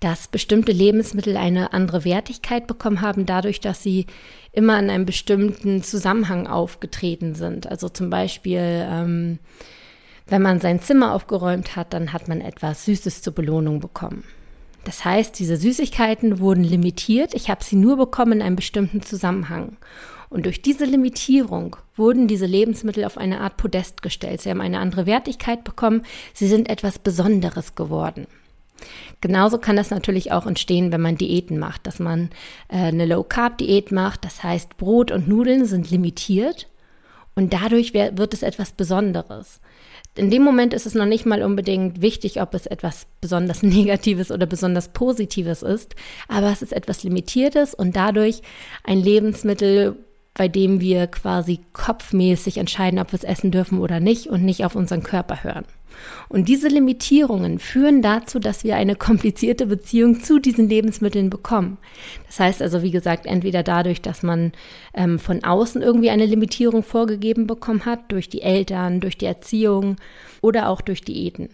dass 0.00 0.28
bestimmte 0.28 0.72
Lebensmittel 0.72 1.36
eine 1.36 1.72
andere 1.72 2.04
Wertigkeit 2.04 2.66
bekommen 2.66 3.00
haben, 3.00 3.26
dadurch, 3.26 3.60
dass 3.60 3.82
sie 3.82 4.06
immer 4.52 4.78
in 4.78 4.90
einem 4.90 5.06
bestimmten 5.06 5.82
Zusammenhang 5.82 6.46
aufgetreten 6.46 7.34
sind. 7.34 7.66
Also 7.68 7.88
zum 7.88 8.10
Beispiel, 8.10 8.60
ähm, 8.60 9.38
wenn 10.26 10.42
man 10.42 10.60
sein 10.60 10.80
Zimmer 10.80 11.14
aufgeräumt 11.14 11.76
hat, 11.76 11.92
dann 11.92 12.12
hat 12.12 12.28
man 12.28 12.40
etwas 12.40 12.84
Süßes 12.84 13.22
zur 13.22 13.34
Belohnung 13.34 13.80
bekommen. 13.80 14.24
Das 14.84 15.04
heißt, 15.04 15.38
diese 15.38 15.56
Süßigkeiten 15.56 16.38
wurden 16.38 16.64
limitiert. 16.64 17.34
Ich 17.34 17.50
habe 17.50 17.62
sie 17.62 17.76
nur 17.76 17.96
bekommen 17.96 18.32
in 18.32 18.42
einem 18.42 18.56
bestimmten 18.56 19.02
Zusammenhang. 19.02 19.76
Und 20.30 20.46
durch 20.46 20.62
diese 20.62 20.84
Limitierung 20.84 21.76
wurden 21.96 22.28
diese 22.28 22.46
Lebensmittel 22.46 23.04
auf 23.04 23.18
eine 23.18 23.40
Art 23.40 23.56
Podest 23.56 24.00
gestellt. 24.00 24.40
Sie 24.40 24.50
haben 24.50 24.60
eine 24.60 24.78
andere 24.78 25.04
Wertigkeit 25.04 25.64
bekommen. 25.64 26.02
Sie 26.32 26.46
sind 26.46 26.70
etwas 26.70 27.00
Besonderes 27.00 27.74
geworden. 27.74 28.26
Genauso 29.20 29.58
kann 29.58 29.76
das 29.76 29.90
natürlich 29.90 30.32
auch 30.32 30.46
entstehen, 30.46 30.92
wenn 30.92 31.00
man 31.00 31.18
Diäten 31.18 31.58
macht, 31.58 31.86
dass 31.86 31.98
man 31.98 32.30
äh, 32.68 32.76
eine 32.76 33.06
Low-Carb-Diät 33.06 33.92
macht. 33.92 34.24
Das 34.24 34.42
heißt, 34.42 34.78
Brot 34.78 35.10
und 35.10 35.28
Nudeln 35.28 35.66
sind 35.66 35.90
limitiert 35.90 36.68
und 37.34 37.52
dadurch 37.52 37.92
wird 37.92 38.32
es 38.32 38.42
etwas 38.42 38.72
Besonderes. 38.72 39.60
In 40.16 40.30
dem 40.30 40.42
Moment 40.42 40.74
ist 40.74 40.86
es 40.86 40.94
noch 40.94 41.06
nicht 41.06 41.24
mal 41.24 41.42
unbedingt 41.42 42.00
wichtig, 42.00 42.40
ob 42.40 42.54
es 42.54 42.66
etwas 42.66 43.06
besonders 43.20 43.62
Negatives 43.64 44.30
oder 44.30 44.46
besonders 44.46 44.88
Positives 44.88 45.62
ist, 45.62 45.94
aber 46.28 46.50
es 46.50 46.62
ist 46.62 46.72
etwas 46.72 47.02
Limitiertes 47.02 47.74
und 47.74 47.96
dadurch 47.96 48.42
ein 48.84 49.00
Lebensmittel, 49.00 49.96
bei 50.40 50.48
dem 50.48 50.80
wir 50.80 51.06
quasi 51.06 51.60
kopfmäßig 51.74 52.56
entscheiden, 52.56 52.98
ob 52.98 53.12
wir 53.12 53.18
es 53.18 53.24
essen 53.24 53.50
dürfen 53.50 53.78
oder 53.78 54.00
nicht 54.00 54.28
und 54.28 54.42
nicht 54.42 54.64
auf 54.64 54.74
unseren 54.74 55.02
Körper 55.02 55.44
hören. 55.44 55.66
Und 56.30 56.48
diese 56.48 56.68
Limitierungen 56.68 57.58
führen 57.58 58.00
dazu, 58.00 58.38
dass 58.38 58.64
wir 58.64 58.76
eine 58.76 58.96
komplizierte 58.96 59.66
Beziehung 59.66 60.22
zu 60.22 60.38
diesen 60.38 60.66
Lebensmitteln 60.66 61.28
bekommen. 61.28 61.76
Das 62.26 62.40
heißt 62.40 62.62
also, 62.62 62.82
wie 62.82 62.90
gesagt, 62.90 63.26
entweder 63.26 63.62
dadurch, 63.62 64.00
dass 64.00 64.22
man 64.22 64.52
ähm, 64.94 65.18
von 65.18 65.44
außen 65.44 65.82
irgendwie 65.82 66.08
eine 66.08 66.24
Limitierung 66.24 66.84
vorgegeben 66.84 67.46
bekommen 67.46 67.84
hat, 67.84 68.10
durch 68.10 68.30
die 68.30 68.40
Eltern, 68.40 69.00
durch 69.00 69.18
die 69.18 69.26
Erziehung 69.26 69.96
oder 70.40 70.70
auch 70.70 70.80
durch 70.80 71.02
Diäten. 71.02 71.50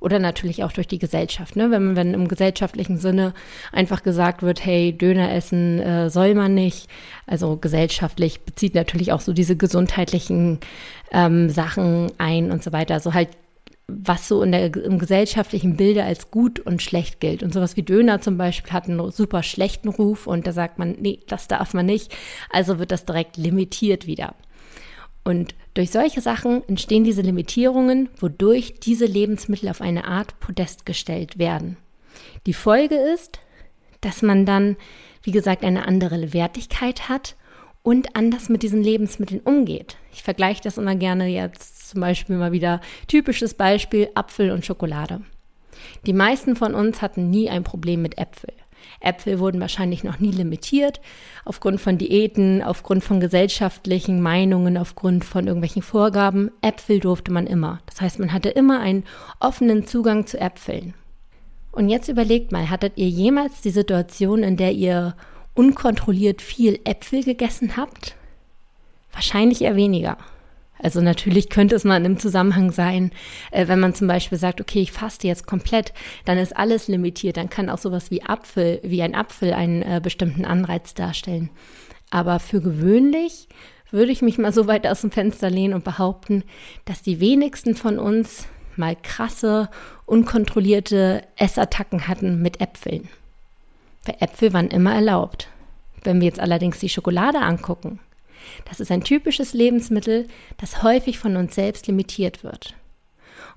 Oder 0.00 0.18
natürlich 0.18 0.62
auch 0.64 0.72
durch 0.72 0.86
die 0.86 0.98
Gesellschaft. 0.98 1.56
Ne? 1.56 1.70
Wenn, 1.70 1.96
wenn 1.96 2.14
im 2.14 2.28
gesellschaftlichen 2.28 2.98
Sinne 2.98 3.34
einfach 3.72 4.02
gesagt 4.02 4.42
wird, 4.42 4.64
hey, 4.64 4.96
Döner 4.96 5.32
essen 5.32 5.80
äh, 5.80 6.10
soll 6.10 6.34
man 6.34 6.54
nicht. 6.54 6.88
Also 7.26 7.56
gesellschaftlich 7.56 8.40
bezieht 8.42 8.74
natürlich 8.74 9.12
auch 9.12 9.20
so 9.20 9.32
diese 9.32 9.56
gesundheitlichen 9.56 10.60
ähm, 11.12 11.50
Sachen 11.50 12.12
ein 12.18 12.50
und 12.52 12.62
so 12.62 12.72
weiter. 12.72 12.94
Also 12.94 13.14
halt 13.14 13.28
was 13.88 14.28
so 14.28 14.42
in 14.42 14.52
der, 14.52 14.74
im 14.76 14.98
gesellschaftlichen 14.98 15.76
Bilde 15.76 16.04
als 16.04 16.30
gut 16.30 16.60
und 16.60 16.82
schlecht 16.82 17.20
gilt. 17.20 17.42
Und 17.42 17.54
sowas 17.54 17.76
wie 17.76 17.82
Döner 17.82 18.20
zum 18.20 18.36
Beispiel 18.36 18.72
hat 18.72 18.86
einen 18.86 19.10
super 19.10 19.42
schlechten 19.42 19.88
Ruf 19.88 20.26
und 20.26 20.46
da 20.46 20.52
sagt 20.52 20.78
man, 20.78 20.96
nee, 21.00 21.20
das 21.26 21.48
darf 21.48 21.72
man 21.72 21.86
nicht. 21.86 22.14
Also 22.50 22.78
wird 22.78 22.92
das 22.92 23.06
direkt 23.06 23.38
limitiert 23.38 24.06
wieder. 24.06 24.34
Und 25.24 25.54
durch 25.78 25.92
solche 25.92 26.20
Sachen 26.20 26.68
entstehen 26.68 27.04
diese 27.04 27.22
Limitierungen, 27.22 28.08
wodurch 28.18 28.80
diese 28.80 29.04
Lebensmittel 29.04 29.68
auf 29.68 29.80
eine 29.80 30.06
Art 30.08 30.40
Podest 30.40 30.84
gestellt 30.84 31.38
werden. 31.38 31.76
Die 32.46 32.52
Folge 32.52 32.96
ist, 32.96 33.38
dass 34.00 34.20
man 34.20 34.44
dann, 34.44 34.76
wie 35.22 35.30
gesagt, 35.30 35.62
eine 35.62 35.86
andere 35.86 36.32
Wertigkeit 36.32 37.08
hat 37.08 37.36
und 37.84 38.16
anders 38.16 38.48
mit 38.48 38.64
diesen 38.64 38.82
Lebensmitteln 38.82 39.40
umgeht. 39.40 39.98
Ich 40.12 40.24
vergleiche 40.24 40.62
das 40.64 40.78
immer 40.78 40.96
gerne 40.96 41.28
jetzt 41.28 41.90
zum 41.90 42.00
Beispiel 42.00 42.34
mal 42.34 42.50
wieder 42.50 42.80
typisches 43.06 43.54
Beispiel 43.54 44.08
Apfel 44.16 44.50
und 44.50 44.66
Schokolade. 44.66 45.20
Die 46.06 46.12
meisten 46.12 46.56
von 46.56 46.74
uns 46.74 47.02
hatten 47.02 47.30
nie 47.30 47.50
ein 47.50 47.62
Problem 47.62 48.02
mit 48.02 48.18
Äpfel. 48.18 48.52
Äpfel 49.00 49.38
wurden 49.38 49.60
wahrscheinlich 49.60 50.04
noch 50.04 50.18
nie 50.18 50.32
limitiert, 50.32 51.00
aufgrund 51.44 51.80
von 51.80 51.98
Diäten, 51.98 52.62
aufgrund 52.62 53.04
von 53.04 53.20
gesellschaftlichen 53.20 54.20
Meinungen, 54.20 54.76
aufgrund 54.76 55.24
von 55.24 55.46
irgendwelchen 55.46 55.82
Vorgaben. 55.82 56.50
Äpfel 56.62 57.00
durfte 57.00 57.32
man 57.32 57.46
immer. 57.46 57.80
Das 57.86 58.00
heißt, 58.00 58.18
man 58.18 58.32
hatte 58.32 58.48
immer 58.48 58.80
einen 58.80 59.04
offenen 59.40 59.86
Zugang 59.86 60.26
zu 60.26 60.40
Äpfeln. 60.40 60.94
Und 61.72 61.88
jetzt 61.88 62.08
überlegt 62.08 62.50
mal, 62.50 62.70
hattet 62.70 62.94
ihr 62.96 63.08
jemals 63.08 63.60
die 63.60 63.70
Situation, 63.70 64.42
in 64.42 64.56
der 64.56 64.72
ihr 64.72 65.14
unkontrolliert 65.54 66.42
viel 66.42 66.80
Äpfel 66.84 67.22
gegessen 67.22 67.76
habt? 67.76 68.16
Wahrscheinlich 69.12 69.62
eher 69.62 69.76
weniger. 69.76 70.16
Also 70.82 71.00
natürlich 71.00 71.48
könnte 71.48 71.74
es 71.74 71.84
mal 71.84 72.04
im 72.04 72.18
Zusammenhang 72.18 72.70
sein, 72.70 73.10
äh, 73.50 73.68
wenn 73.68 73.80
man 73.80 73.94
zum 73.94 74.08
Beispiel 74.08 74.38
sagt, 74.38 74.60
okay, 74.60 74.80
ich 74.80 74.92
faste 74.92 75.26
jetzt 75.26 75.46
komplett, 75.46 75.92
dann 76.24 76.38
ist 76.38 76.56
alles 76.56 76.88
limitiert, 76.88 77.36
dann 77.36 77.50
kann 77.50 77.68
auch 77.68 77.78
sowas 77.78 78.10
wie 78.10 78.22
Apfel, 78.22 78.80
wie 78.82 79.02
ein 79.02 79.14
Apfel 79.14 79.52
einen 79.52 79.82
äh, 79.82 80.00
bestimmten 80.02 80.44
Anreiz 80.44 80.94
darstellen. 80.94 81.50
Aber 82.10 82.40
für 82.40 82.60
gewöhnlich 82.60 83.48
würde 83.90 84.12
ich 84.12 84.22
mich 84.22 84.38
mal 84.38 84.52
so 84.52 84.66
weit 84.66 84.86
aus 84.86 85.00
dem 85.00 85.10
Fenster 85.10 85.50
lehnen 85.50 85.74
und 85.74 85.84
behaupten, 85.84 86.44
dass 86.84 87.02
die 87.02 87.20
wenigsten 87.20 87.74
von 87.74 87.98
uns 87.98 88.46
mal 88.76 88.96
krasse, 88.96 89.68
unkontrollierte 90.06 91.22
Essattacken 91.36 92.06
hatten 92.06 92.40
mit 92.40 92.60
Äpfeln. 92.60 93.08
Weil 94.04 94.16
Äpfel 94.20 94.52
waren 94.52 94.68
immer 94.68 94.94
erlaubt. 94.94 95.48
Wenn 96.04 96.20
wir 96.20 96.28
jetzt 96.28 96.40
allerdings 96.40 96.78
die 96.78 96.88
Schokolade 96.88 97.40
angucken, 97.40 97.98
das 98.66 98.80
ist 98.80 98.90
ein 98.90 99.04
typisches 99.04 99.52
Lebensmittel, 99.52 100.26
das 100.56 100.82
häufig 100.82 101.18
von 101.18 101.36
uns 101.36 101.54
selbst 101.54 101.86
limitiert 101.86 102.44
wird. 102.44 102.74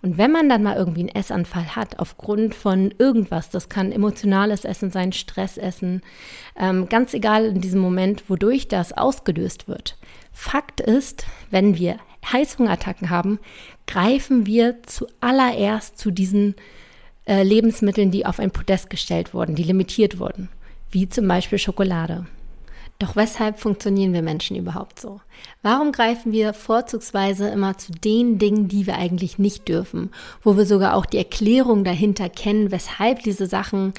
Und 0.02 0.18
wenn 0.18 0.32
man 0.32 0.50
dann 0.50 0.64
mal 0.64 0.76
irgendwie 0.76 1.02
einen 1.02 1.16
Essanfall 1.16 1.76
hat, 1.76 2.00
aufgrund 2.00 2.56
von 2.56 2.94
irgendwas, 2.98 3.52
das 3.52 3.70
kann 3.70 3.92
emotionales 3.92 4.66
Essen 4.66 4.90
sein, 4.90 5.14
Stressessen, 5.14 6.02
ähm, 6.58 6.90
ganz 6.90 7.14
egal 7.14 7.46
in 7.46 7.62
diesem 7.62 7.82
Moment, 7.82 8.30
wodurch 8.30 8.68
das 8.68 8.94
ausgelöst 8.94 9.68
wird. 9.68 9.98
Fakt 10.32 10.82
ist, 10.82 11.26
wenn 11.52 11.78
wir 11.78 11.98
Heißhungerattacken 12.32 13.10
haben, 13.10 13.40
greifen 13.86 14.46
wir 14.46 14.82
zuallererst 14.84 15.98
zu 15.98 16.10
diesen 16.10 16.56
äh, 17.26 17.44
Lebensmitteln, 17.44 18.10
die 18.10 18.26
auf 18.26 18.40
ein 18.40 18.52
Podest 18.52 18.90
gestellt 18.90 19.34
wurden, 19.34 19.56
die 19.56 19.64
limitiert 19.64 20.20
wurden, 20.20 20.50
wie 20.90 21.10
zum 21.10 21.28
Beispiel 21.28 21.60
Schokolade. 21.60 22.26
Doch 23.02 23.16
weshalb 23.16 23.60
funktionieren 23.60 24.14
wir 24.14 24.22
Menschen 24.22 24.56
überhaupt 24.56 25.00
so? 25.00 25.22
Warum 25.64 25.92
greifen 25.92 26.32
wir 26.32 26.54
vorzugsweise 26.54 27.50
immer 27.50 27.76
zu 27.76 27.92
den 27.94 28.38
Dingen, 28.38 28.68
die 28.68 28.86
wir 28.86 28.96
eigentlich 28.96 29.40
nicht 29.40 29.68
dürfen, 29.68 30.12
wo 30.44 30.56
wir 30.56 30.68
sogar 30.68 30.94
auch 30.94 31.08
die 31.08 31.18
Erklärung 31.18 31.84
dahinter 31.84 32.30
kennen, 32.30 32.72
weshalb 32.72 33.24
diese 33.24 33.48
Sachen 33.48 33.96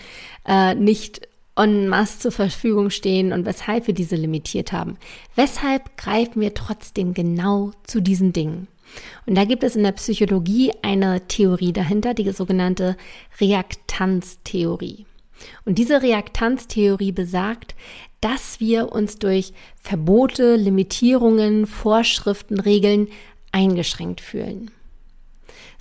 äh, 0.46 0.76
nicht 0.76 1.26
en 1.56 1.88
masse 1.88 2.20
zur 2.20 2.30
Verfügung 2.30 2.90
stehen 2.90 3.32
und 3.32 3.44
weshalb 3.44 3.88
wir 3.88 3.94
diese 3.94 4.14
limitiert 4.14 4.70
haben? 4.70 4.98
Weshalb 5.34 5.96
greifen 5.96 6.40
wir 6.40 6.54
trotzdem 6.54 7.12
genau 7.12 7.72
zu 7.82 8.00
diesen 8.00 8.32
Dingen? 8.32 8.68
Und 9.26 9.34
da 9.36 9.44
gibt 9.44 9.64
es 9.64 9.74
in 9.74 9.82
der 9.82 9.92
Psychologie 9.92 10.70
eine 10.82 11.26
Theorie 11.26 11.72
dahinter, 11.72 12.14
die 12.14 12.30
sogenannte 12.30 12.96
Reaktanztheorie. 13.40 15.06
Und 15.64 15.78
diese 15.78 16.02
Reaktanztheorie 16.02 17.10
besagt, 17.10 17.74
dass 18.22 18.60
wir 18.60 18.92
uns 18.92 19.18
durch 19.18 19.52
Verbote, 19.76 20.56
Limitierungen, 20.56 21.66
Vorschriften, 21.66 22.58
Regeln 22.58 23.08
eingeschränkt 23.50 24.22
fühlen. 24.22 24.70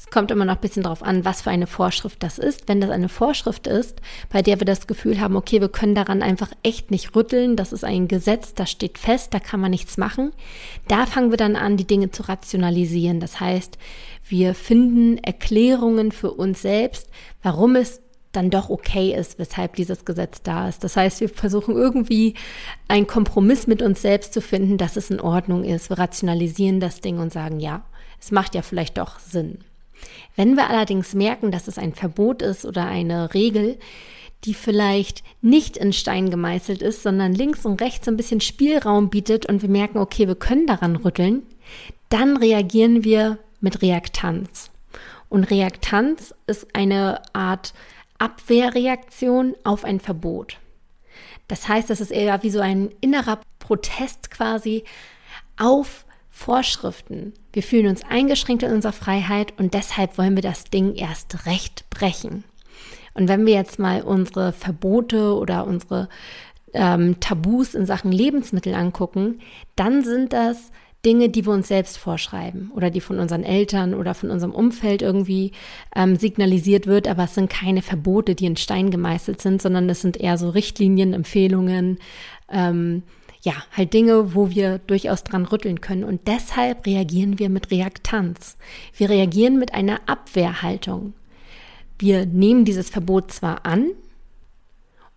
Es 0.03 0.10
kommt 0.10 0.31
immer 0.31 0.45
noch 0.45 0.55
ein 0.55 0.62
bisschen 0.62 0.81
darauf 0.81 1.03
an, 1.03 1.25
was 1.25 1.43
für 1.43 1.51
eine 1.51 1.67
Vorschrift 1.67 2.24
das 2.24 2.39
ist. 2.39 2.67
Wenn 2.67 2.81
das 2.81 2.89
eine 2.89 3.07
Vorschrift 3.07 3.67
ist, 3.67 4.01
bei 4.31 4.41
der 4.41 4.60
wir 4.60 4.65
das 4.65 4.88
Gefühl 4.88 5.21
haben, 5.21 5.36
okay, 5.36 5.62
wir 5.62 5.69
können 5.69 5.93
daran 5.93 6.24
einfach 6.24 6.50
echt 6.63 6.89
nicht 6.89 7.15
rütteln, 7.15 7.55
das 7.55 7.71
ist 7.71 7.83
ein 7.83 8.07
Gesetz, 8.07 8.55
das 8.55 8.71
steht 8.71 8.98
fest, 8.98 9.31
da 9.31 9.39
kann 9.39 9.60
man 9.60 9.69
nichts 9.69 9.98
machen, 9.98 10.33
da 10.88 11.05
fangen 11.05 11.29
wir 11.29 11.38
dann 11.38 11.55
an, 11.55 11.77
die 11.77 11.86
Dinge 11.86 12.10
zu 12.10 12.27
rationalisieren. 12.27 13.19
Das 13.19 13.39
heißt, 13.39 13.77
wir 14.27 14.55
finden 14.55 15.19
Erklärungen 15.19 16.12
für 16.12 16.31
uns 16.31 16.63
selbst, 16.63 17.07
warum 17.43 17.75
es 17.75 18.00
dann 18.31 18.50
doch 18.50 18.69
okay 18.69 19.13
ist, 19.13 19.39
weshalb 19.39 19.75
dieses 19.75 20.05
Gesetz 20.05 20.41
da 20.41 20.69
ist. 20.69 20.83
Das 20.83 20.95
heißt, 20.95 21.21
wir 21.21 21.29
versuchen 21.29 21.75
irgendwie 21.75 22.35
einen 22.88 23.07
Kompromiss 23.07 23.67
mit 23.67 23.81
uns 23.81 24.01
selbst 24.01 24.33
zu 24.33 24.41
finden, 24.41 24.77
dass 24.77 24.95
es 24.95 25.09
in 25.09 25.19
Ordnung 25.19 25.63
ist. 25.63 25.89
Wir 25.89 25.97
rationalisieren 26.00 26.79
das 26.79 27.01
Ding 27.01 27.19
und 27.19 27.33
sagen, 27.33 27.59
ja, 27.59 27.83
es 28.19 28.31
macht 28.31 28.55
ja 28.55 28.61
vielleicht 28.61 28.97
doch 28.97 29.19
Sinn. 29.19 29.59
Wenn 30.35 30.55
wir 30.55 30.69
allerdings 30.69 31.13
merken, 31.13 31.51
dass 31.51 31.67
es 31.67 31.77
ein 31.77 31.93
Verbot 31.93 32.41
ist 32.41 32.65
oder 32.65 32.85
eine 32.85 33.33
Regel, 33.33 33.77
die 34.45 34.53
vielleicht 34.53 35.23
nicht 35.41 35.77
in 35.77 35.93
Stein 35.93 36.31
gemeißelt 36.31 36.81
ist, 36.81 37.03
sondern 37.03 37.33
links 37.33 37.65
und 37.65 37.81
rechts 37.81 38.07
ein 38.07 38.17
bisschen 38.17 38.41
Spielraum 38.41 39.09
bietet 39.09 39.45
und 39.45 39.61
wir 39.61 39.69
merken, 39.69 40.00
okay, 40.00 40.27
wir 40.27 40.35
können 40.35 40.65
daran 40.65 40.95
rütteln, 40.95 41.43
dann 42.09 42.38
reagieren 42.38 43.03
wir 43.03 43.38
mit 43.59 43.81
Reaktanz. 43.81 44.71
Und 45.29 45.50
Reaktanz 45.50 46.33
ist 46.47 46.75
eine 46.75 47.21
Art 47.33 47.73
Abwehrreaktion 48.22 49.56
auf 49.63 49.84
ein 49.84 50.00
Verbot. 50.00 50.60
Das 51.48 51.68
heißt, 51.68 51.90
das 51.90 52.00
ist 52.00 52.12
eher 52.12 52.44
wie 52.44 52.51
so 52.51 52.60
ein 52.60 52.92
innerer 53.01 53.40
Protest 53.60 54.30
quasi 54.30 54.84
auf 55.58 56.06
Vorschriften. 56.30 57.34
Wir 57.51 57.63
fühlen 57.63 57.88
uns 57.88 58.04
eingeschränkt 58.04 58.63
in 58.63 58.72
unserer 58.72 58.94
Freiheit 58.94 59.54
und 59.60 59.74
deshalb 59.74 60.18
wollen 60.18 60.36
wir 60.36 60.44
das 60.44 60.66
Ding 60.66 60.96
erst 60.96 61.46
recht 61.46 61.90
brechen. 61.90 62.44
Und 63.13 63.28
wenn 63.28 63.46
wir 63.46 63.54
jetzt 63.54 63.80
mal 63.80 64.04
unsere 64.04 64.54
Verbote 64.54 65.36
oder 65.36 65.66
unsere 65.66 66.08
ähm, 66.74 67.20
Tabus 67.20 67.74
in 67.74 67.86
Sachen 67.86 68.12
Lebensmittel 68.12 68.74
angucken, 68.74 69.40
dann 69.75 70.04
sind 70.04 70.32
das 70.32 70.72
Dinge, 71.05 71.29
die 71.29 71.46
wir 71.46 71.53
uns 71.53 71.67
selbst 71.67 71.98
vorschreiben 71.98 72.72
oder 72.75 72.89
die 72.89 73.01
von 73.01 73.20
unseren 73.20 73.43
Eltern 73.43 73.93
oder 73.93 74.13
von 74.13 74.29
unserem 74.29 74.53
Umfeld 74.53 75.01
irgendwie 75.01 75.51
ähm, 75.96 76.15
signalisiert 76.15 76.86
wird, 76.86 77.08
aber 77.08 77.24
es 77.24 77.36
sind 77.36 77.50
keine 77.50 77.81
Verbote, 77.81 78.36
die 78.36 78.46
in 78.46 78.58
Stein 78.58 78.91
gemeißelt 78.91 79.41
sind, 79.41 79.62
sondern 79.62 79.89
es 79.89 80.01
sind 80.01 80.17
eher 80.17 80.38
so 80.38 80.50
Richtlinien, 80.50 81.13
Empfehlungen, 81.13 81.98
ähm, 82.51 83.03
ja, 83.43 83.53
halt 83.75 83.93
Dinge, 83.93 84.36
wo 84.36 84.51
wir 84.51 84.77
durchaus 84.79 85.24
dran 85.24 85.46
rütteln 85.46 85.81
können. 85.81 86.03
Und 86.03 86.27
deshalb 86.27 86.86
reagieren 86.86 87.39
wir 87.39 87.50
mit 87.50 87.72
Reaktanz. 87.72 88.58
Wir 88.96 89.10
reagieren 89.10 89.58
mit 89.58 89.74
einer 89.74 90.01
Abwehrhaltung. 90.05 91.13
Wir 91.98 92.27
nehmen 92.27 92.65
dieses 92.65 92.89
Verbot 92.89 93.31
zwar 93.31 93.65
an, 93.65 93.91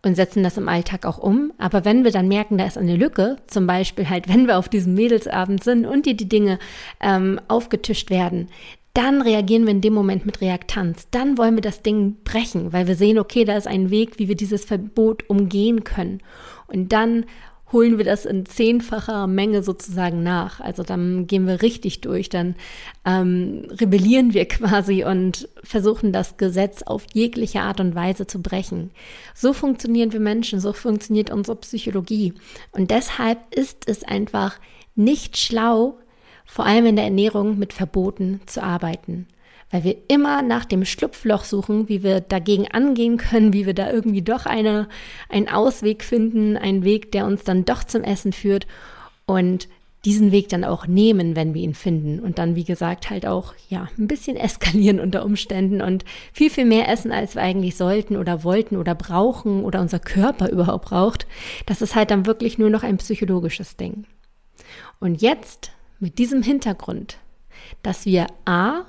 und 0.04 0.14
setzen 0.14 0.42
das 0.42 0.56
im 0.56 0.68
Alltag 0.68 1.06
auch 1.06 1.18
um. 1.18 1.52
Aber 1.58 1.84
wenn 1.84 2.04
wir 2.04 2.10
dann 2.10 2.28
merken, 2.28 2.58
da 2.58 2.66
ist 2.66 2.78
eine 2.78 2.96
Lücke, 2.96 3.36
zum 3.46 3.66
Beispiel 3.66 4.08
halt, 4.08 4.28
wenn 4.32 4.46
wir 4.46 4.58
auf 4.58 4.68
diesem 4.68 4.94
Mädelsabend 4.94 5.62
sind 5.62 5.86
und 5.86 6.06
dir 6.06 6.14
die 6.14 6.28
Dinge 6.28 6.58
ähm, 7.00 7.40
aufgetischt 7.48 8.10
werden, 8.10 8.48
dann 8.94 9.22
reagieren 9.22 9.64
wir 9.64 9.72
in 9.72 9.80
dem 9.80 9.92
Moment 9.92 10.24
mit 10.24 10.40
Reaktanz. 10.40 11.08
Dann 11.10 11.36
wollen 11.36 11.56
wir 11.56 11.62
das 11.62 11.82
Ding 11.82 12.16
brechen, 12.22 12.72
weil 12.72 12.86
wir 12.86 12.94
sehen, 12.94 13.18
okay, 13.18 13.44
da 13.44 13.56
ist 13.56 13.66
ein 13.66 13.90
Weg, 13.90 14.20
wie 14.20 14.28
wir 14.28 14.36
dieses 14.36 14.64
Verbot 14.64 15.28
umgehen 15.28 15.82
können. 15.82 16.20
Und 16.68 16.92
dann 16.92 17.24
holen 17.74 17.98
wir 17.98 18.06
das 18.06 18.24
in 18.24 18.46
zehnfacher 18.46 19.26
Menge 19.26 19.62
sozusagen 19.62 20.22
nach. 20.22 20.60
Also 20.60 20.82
dann 20.82 21.26
gehen 21.26 21.46
wir 21.46 21.60
richtig 21.60 22.00
durch, 22.00 22.30
dann 22.30 22.54
ähm, 23.04 23.66
rebellieren 23.68 24.32
wir 24.32 24.48
quasi 24.48 25.04
und 25.04 25.46
versuchen 25.62 26.12
das 26.12 26.38
Gesetz 26.38 26.82
auf 26.82 27.04
jegliche 27.12 27.60
Art 27.60 27.80
und 27.80 27.94
Weise 27.94 28.26
zu 28.26 28.40
brechen. 28.40 28.92
So 29.34 29.52
funktionieren 29.52 30.12
wir 30.12 30.20
Menschen, 30.20 30.60
so 30.60 30.72
funktioniert 30.72 31.30
unsere 31.30 31.56
Psychologie. 31.56 32.32
Und 32.72 32.90
deshalb 32.90 33.38
ist 33.54 33.86
es 33.86 34.04
einfach 34.04 34.58
nicht 34.94 35.36
schlau, 35.36 35.98
vor 36.46 36.64
allem 36.64 36.86
in 36.86 36.96
der 36.96 37.04
Ernährung 37.04 37.58
mit 37.58 37.74
Verboten 37.74 38.40
zu 38.46 38.62
arbeiten 38.62 39.26
weil 39.74 39.82
wir 39.82 39.96
immer 40.06 40.40
nach 40.42 40.64
dem 40.64 40.84
Schlupfloch 40.84 41.42
suchen, 41.42 41.88
wie 41.88 42.04
wir 42.04 42.20
dagegen 42.20 42.70
angehen 42.70 43.16
können, 43.16 43.52
wie 43.52 43.66
wir 43.66 43.74
da 43.74 43.90
irgendwie 43.90 44.22
doch 44.22 44.46
eine, 44.46 44.88
einen 45.28 45.48
Ausweg 45.48 46.04
finden, 46.04 46.56
einen 46.56 46.84
Weg, 46.84 47.10
der 47.10 47.26
uns 47.26 47.42
dann 47.42 47.64
doch 47.64 47.82
zum 47.82 48.04
Essen 48.04 48.32
führt 48.32 48.68
und 49.26 49.66
diesen 50.04 50.30
Weg 50.30 50.48
dann 50.48 50.62
auch 50.62 50.86
nehmen, 50.86 51.34
wenn 51.34 51.54
wir 51.54 51.62
ihn 51.62 51.74
finden 51.74 52.20
und 52.20 52.38
dann, 52.38 52.54
wie 52.54 52.62
gesagt, 52.62 53.10
halt 53.10 53.26
auch, 53.26 53.52
ja, 53.68 53.88
ein 53.98 54.06
bisschen 54.06 54.36
eskalieren 54.36 55.00
unter 55.00 55.24
Umständen 55.24 55.80
und 55.80 56.04
viel, 56.32 56.50
viel 56.50 56.66
mehr 56.66 56.88
essen, 56.88 57.10
als 57.10 57.34
wir 57.34 57.42
eigentlich 57.42 57.74
sollten 57.74 58.16
oder 58.16 58.44
wollten 58.44 58.76
oder 58.76 58.94
brauchen 58.94 59.64
oder 59.64 59.80
unser 59.80 59.98
Körper 59.98 60.48
überhaupt 60.52 60.84
braucht. 60.84 61.26
Das 61.66 61.82
ist 61.82 61.96
halt 61.96 62.12
dann 62.12 62.26
wirklich 62.26 62.58
nur 62.58 62.70
noch 62.70 62.84
ein 62.84 62.98
psychologisches 62.98 63.76
Ding. 63.76 64.04
Und 65.00 65.20
jetzt 65.20 65.72
mit 65.98 66.18
diesem 66.18 66.44
Hintergrund, 66.44 67.18
dass 67.82 68.06
wir 68.06 68.28
A, 68.44 68.84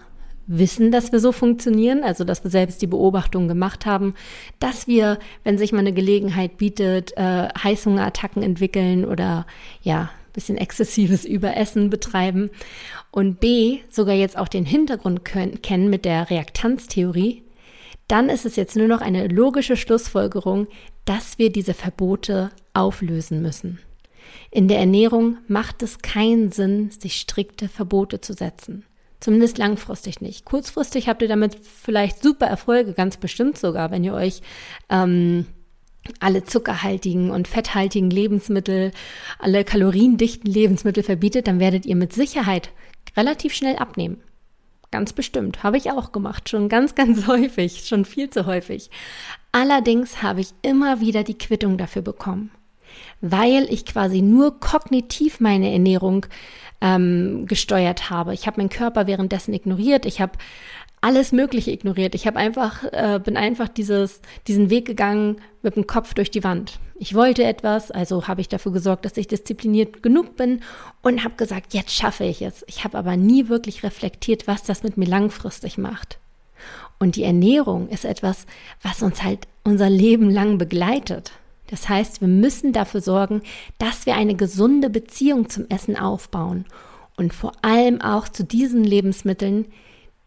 wissen, 0.47 0.91
dass 0.91 1.11
wir 1.11 1.19
so 1.19 1.31
funktionieren, 1.31 2.03
also 2.03 2.23
dass 2.23 2.43
wir 2.43 2.51
selbst 2.51 2.81
die 2.81 2.87
Beobachtung 2.87 3.47
gemacht 3.47 3.85
haben, 3.85 4.13
dass 4.59 4.87
wir, 4.87 5.19
wenn 5.43 5.57
sich 5.57 5.71
mal 5.71 5.79
eine 5.79 5.93
Gelegenheit 5.93 6.57
bietet, 6.57 7.15
äh, 7.17 7.47
Heißhungerattacken 7.63 8.43
entwickeln 8.43 9.05
oder 9.05 9.45
ja, 9.81 10.09
bisschen 10.33 10.57
exzessives 10.57 11.25
Überessen 11.25 11.89
betreiben 11.89 12.51
und 13.09 13.39
B, 13.39 13.79
sogar 13.89 14.15
jetzt 14.15 14.37
auch 14.37 14.49
den 14.49 14.65
Hintergrund 14.65 15.25
können, 15.25 15.61
kennen 15.61 15.89
mit 15.89 16.05
der 16.05 16.29
Reaktanztheorie, 16.29 17.43
dann 18.07 18.29
ist 18.29 18.45
es 18.45 18.55
jetzt 18.55 18.75
nur 18.75 18.87
noch 18.87 19.01
eine 19.01 19.27
logische 19.27 19.77
Schlussfolgerung, 19.77 20.67
dass 21.05 21.39
wir 21.39 21.51
diese 21.51 21.73
Verbote 21.73 22.51
auflösen 22.73 23.41
müssen. 23.41 23.79
In 24.51 24.67
der 24.67 24.79
Ernährung 24.79 25.37
macht 25.47 25.81
es 25.81 25.99
keinen 25.99 26.51
Sinn, 26.51 26.91
sich 26.91 27.15
strikte 27.15 27.67
Verbote 27.67 28.21
zu 28.21 28.33
setzen. 28.33 28.85
Zumindest 29.25 29.57
langfristig 29.57 30.21
nicht. 30.21 30.45
Kurzfristig 30.45 31.09
habt 31.09 31.23
ihr 31.23 31.27
damit 31.27 31.55
vielleicht 31.55 32.21
super 32.21 32.45
Erfolge, 32.45 32.93
ganz 32.93 33.17
bestimmt 33.17 33.57
sogar, 33.57 33.89
wenn 33.89 34.03
ihr 34.03 34.13
euch 34.13 34.43
ähm, 34.87 35.47
alle 36.19 36.43
zuckerhaltigen 36.43 37.31
und 37.31 37.47
fetthaltigen 37.47 38.11
Lebensmittel, 38.11 38.91
alle 39.39 39.63
kaloriendichten 39.63 40.45
Lebensmittel 40.45 41.01
verbietet, 41.01 41.47
dann 41.47 41.59
werdet 41.59 41.87
ihr 41.87 41.95
mit 41.95 42.13
Sicherheit 42.13 42.69
relativ 43.17 43.55
schnell 43.55 43.77
abnehmen. 43.77 44.21
Ganz 44.91 45.11
bestimmt. 45.11 45.63
Habe 45.63 45.77
ich 45.77 45.89
auch 45.89 46.11
gemacht. 46.11 46.47
Schon 46.47 46.69
ganz, 46.69 46.93
ganz 46.93 47.25
häufig. 47.27 47.87
Schon 47.87 48.05
viel 48.05 48.29
zu 48.29 48.45
häufig. 48.45 48.91
Allerdings 49.51 50.21
habe 50.21 50.41
ich 50.41 50.49
immer 50.61 51.01
wieder 51.01 51.23
die 51.23 51.39
Quittung 51.39 51.79
dafür 51.79 52.03
bekommen. 52.03 52.51
Weil 53.27 53.63
ich 53.71 53.85
quasi 53.85 54.21
nur 54.21 54.59
kognitiv 54.59 55.39
meine 55.39 55.71
Ernährung 55.71 56.27
ähm, 56.79 57.45
gesteuert 57.47 58.11
habe. 58.11 58.33
Ich 58.33 58.45
habe 58.45 58.57
meinen 58.59 58.69
Körper 58.69 59.07
währenddessen 59.07 59.53
ignoriert. 59.53 60.05
Ich 60.05 60.21
habe 60.21 60.33
alles 61.01 61.31
Mögliche 61.31 61.71
ignoriert. 61.71 62.15
Ich 62.15 62.27
habe 62.27 62.37
einfach, 62.37 62.83
äh, 62.91 63.19
bin 63.23 63.37
einfach 63.37 63.67
dieses, 63.67 64.21
diesen 64.47 64.69
Weg 64.69 64.85
gegangen 64.85 65.37
mit 65.61 65.75
dem 65.75 65.87
Kopf 65.87 66.13
durch 66.13 66.31
die 66.31 66.43
Wand. 66.43 66.79
Ich 66.97 67.13
wollte 67.13 67.43
etwas, 67.43 67.91
also 67.91 68.27
habe 68.27 68.41
ich 68.41 68.49
dafür 68.49 68.71
gesorgt, 68.71 69.05
dass 69.05 69.17
ich 69.17 69.27
diszipliniert 69.27 70.01
genug 70.01 70.35
bin 70.35 70.61
und 71.01 71.23
habe 71.23 71.35
gesagt, 71.35 71.73
jetzt 71.73 71.91
schaffe 71.91 72.23
ich 72.23 72.41
es. 72.41 72.63
Ich 72.67 72.83
habe 72.83 72.97
aber 72.97 73.17
nie 73.17 73.49
wirklich 73.49 73.83
reflektiert, 73.83 74.47
was 74.47 74.63
das 74.63 74.83
mit 74.83 74.97
mir 74.97 75.07
langfristig 75.07 75.77
macht. 75.77 76.19
Und 76.99 77.15
die 77.15 77.23
Ernährung 77.23 77.89
ist 77.89 78.05
etwas, 78.05 78.45
was 78.81 79.03
uns 79.03 79.23
halt 79.23 79.47
unser 79.63 79.89
Leben 79.89 80.29
lang 80.29 80.57
begleitet. 80.57 81.33
Das 81.67 81.89
heißt, 81.89 82.21
wir 82.21 82.27
müssen 82.27 82.73
dafür 82.73 83.01
sorgen, 83.01 83.41
dass 83.77 84.05
wir 84.05 84.15
eine 84.15 84.35
gesunde 84.35 84.89
Beziehung 84.89 85.49
zum 85.49 85.67
Essen 85.69 85.97
aufbauen 85.97 86.65
und 87.17 87.33
vor 87.33 87.53
allem 87.61 88.01
auch 88.01 88.27
zu 88.27 88.43
diesen 88.43 88.83
Lebensmitteln, 88.83 89.65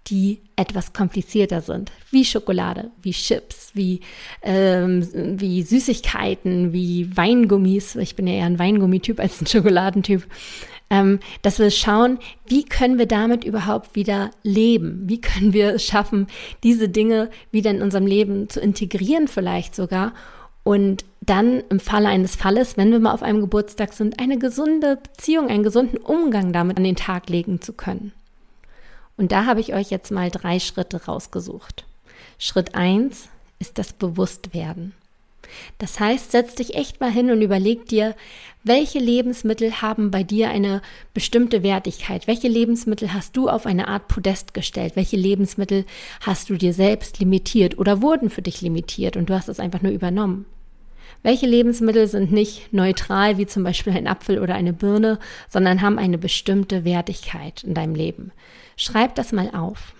die 0.09 0.41
etwas 0.57 0.93
komplizierter 0.93 1.61
sind, 1.61 1.93
wie 2.11 2.25
Schokolade, 2.25 2.91
wie 3.03 3.13
Chips, 3.13 3.73
wie, 3.75 4.01
ähm, 4.43 5.07
wie 5.39 5.63
Süßigkeiten, 5.63 6.73
wie 6.73 7.15
Weingummis. 7.15 7.97
Ich 7.97 8.17
bin 8.17 8.27
ja 8.27 8.35
eher 8.35 8.47
ein 8.47 8.59
Weingummityp 8.59 9.21
als 9.21 9.41
ein 9.41 9.47
Schokoladentyp. 9.47 10.27
Ähm, 10.91 11.19
dass 11.43 11.59
wir 11.59 11.71
schauen, 11.71 12.19
wie 12.47 12.65
können 12.65 12.99
wir 12.99 13.05
damit 13.05 13.45
überhaupt 13.45 13.95
wieder 13.95 14.31
leben? 14.43 15.03
Wie 15.05 15.21
können 15.21 15.53
wir 15.53 15.75
es 15.75 15.85
schaffen, 15.85 16.29
diese 16.63 16.89
Dinge 16.89 17.29
wieder 17.51 17.71
in 17.71 17.83
unserem 17.83 18.07
Leben 18.07 18.49
zu 18.49 18.59
integrieren, 18.61 19.29
vielleicht 19.29 19.75
sogar? 19.75 20.15
Und 20.69 21.07
dann 21.23 21.63
im 21.71 21.81
Falle 21.81 22.09
eines 22.09 22.37
Falles, 22.37 22.77
wenn 22.77 22.93
wir 22.93 23.01
mal 23.01 23.15
auf 23.15 23.23
einem 23.23 23.41
Geburtstag 23.41 23.95
sind, 23.95 24.21
eine 24.21 24.39
gesunde 24.39 24.97
Beziehung, 24.97 25.49
einen 25.49 25.63
gesunden 25.63 25.97
Umgang 25.97 26.53
damit 26.53 26.77
an 26.77 26.85
den 26.85 26.95
Tag 26.95 27.31
legen 27.31 27.63
zu 27.63 27.73
können. 27.73 28.13
Und 29.17 29.33
da 29.33 29.47
habe 29.47 29.61
ich 29.61 29.73
euch 29.73 29.89
jetzt 29.89 30.11
mal 30.11 30.31
drei 30.31 30.59
Schritte 30.59 31.07
rausgesucht. 31.07 31.87
Schritt 32.39 32.75
eins 32.75 33.31
ist 33.59 33.79
das 33.79 33.95
Bewusstwerden. 33.95 34.93
Das 35.79 36.01
heißt, 36.01 36.33
setz 36.33 36.57
dich 36.57 36.75
echt 36.75 37.01
mal 37.01 37.11
hin 37.11 37.31
und 37.31 37.41
überleg 37.41 37.87
dir, 37.87 38.15
welche 38.63 38.99
Lebensmittel 38.99 39.81
haben 39.81 40.11
bei 40.11 40.23
dir 40.23 40.51
eine 40.51 40.83
bestimmte 41.15 41.63
Wertigkeit? 41.63 42.27
Welche 42.27 42.49
Lebensmittel 42.49 43.15
hast 43.15 43.35
du 43.39 43.49
auf 43.49 43.65
eine 43.65 43.89
Art 43.89 44.07
Podest 44.09 44.53
gestellt? 44.53 44.97
Welche 44.97 45.17
Lebensmittel 45.17 45.87
hast 46.21 46.51
du 46.51 46.59
dir 46.59 46.75
selbst 46.75 47.21
limitiert 47.21 47.79
oder 47.79 48.03
wurden 48.03 48.29
für 48.29 48.43
dich 48.43 48.61
limitiert 48.61 49.17
und 49.17 49.31
du 49.31 49.35
hast 49.35 49.49
es 49.49 49.61
einfach 49.61 49.81
nur 49.81 49.93
übernommen? 49.93 50.45
Welche 51.23 51.47
Lebensmittel 51.47 52.07
sind 52.07 52.33
nicht 52.33 52.73
neutral 52.73 53.39
wie 53.39 53.47
zum 53.47 53.65
Beispiel 53.65 53.93
ein 53.93 54.07
Apfel 54.07 54.39
oder 54.39 54.55
eine 54.55 54.73
Birne, 54.73 55.19
sondern 55.49 55.83
haben 55.83 55.99
eine 55.99 56.19
bestimmte 56.19 56.85
Wertigkeit 56.85 57.65
in 57.65 57.75
deinem 57.75 57.95
Leben? 57.95 58.33
Schreib 58.77 59.15
das 59.17 59.33
mal 59.33 59.51
auf. 59.55 59.95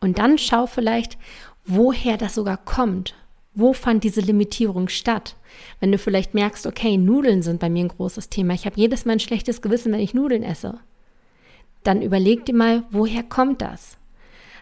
Und 0.00 0.18
dann 0.18 0.36
schau 0.38 0.66
vielleicht, 0.66 1.16
woher 1.64 2.16
das 2.16 2.34
sogar 2.34 2.58
kommt. 2.58 3.14
Wo 3.54 3.72
fand 3.72 4.02
diese 4.02 4.20
Limitierung 4.20 4.88
statt? 4.88 5.36
Wenn 5.78 5.92
du 5.92 5.98
vielleicht 5.98 6.34
merkst, 6.34 6.66
okay, 6.66 6.96
Nudeln 6.96 7.42
sind 7.42 7.60
bei 7.60 7.70
mir 7.70 7.84
ein 7.84 7.88
großes 7.88 8.28
Thema. 8.28 8.54
Ich 8.54 8.66
habe 8.66 8.78
jedes 8.78 9.04
Mal 9.04 9.12
ein 9.12 9.20
schlechtes 9.20 9.62
Gewissen, 9.62 9.92
wenn 9.92 10.00
ich 10.00 10.12
Nudeln 10.12 10.42
esse. 10.42 10.80
Dann 11.84 12.02
überleg 12.02 12.44
dir 12.44 12.54
mal, 12.54 12.82
woher 12.90 13.22
kommt 13.22 13.62
das? 13.62 13.96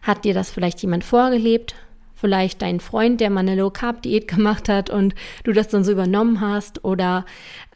Hat 0.02 0.24
dir 0.24 0.34
das 0.34 0.50
vielleicht 0.50 0.82
jemand 0.82 1.04
vorgelebt? 1.04 1.74
Vielleicht 2.22 2.62
dein 2.62 2.80
Freund, 2.80 3.20
der 3.20 3.28
mal 3.28 3.40
eine 3.40 3.56
Low-Carb-Diät 3.56 4.26
gemacht 4.28 4.70
hat 4.70 4.88
und 4.88 5.14
du 5.44 5.52
das 5.52 5.68
dann 5.68 5.84
so 5.84 5.92
übernommen 5.92 6.40
hast? 6.40 6.82
Oder 6.82 7.26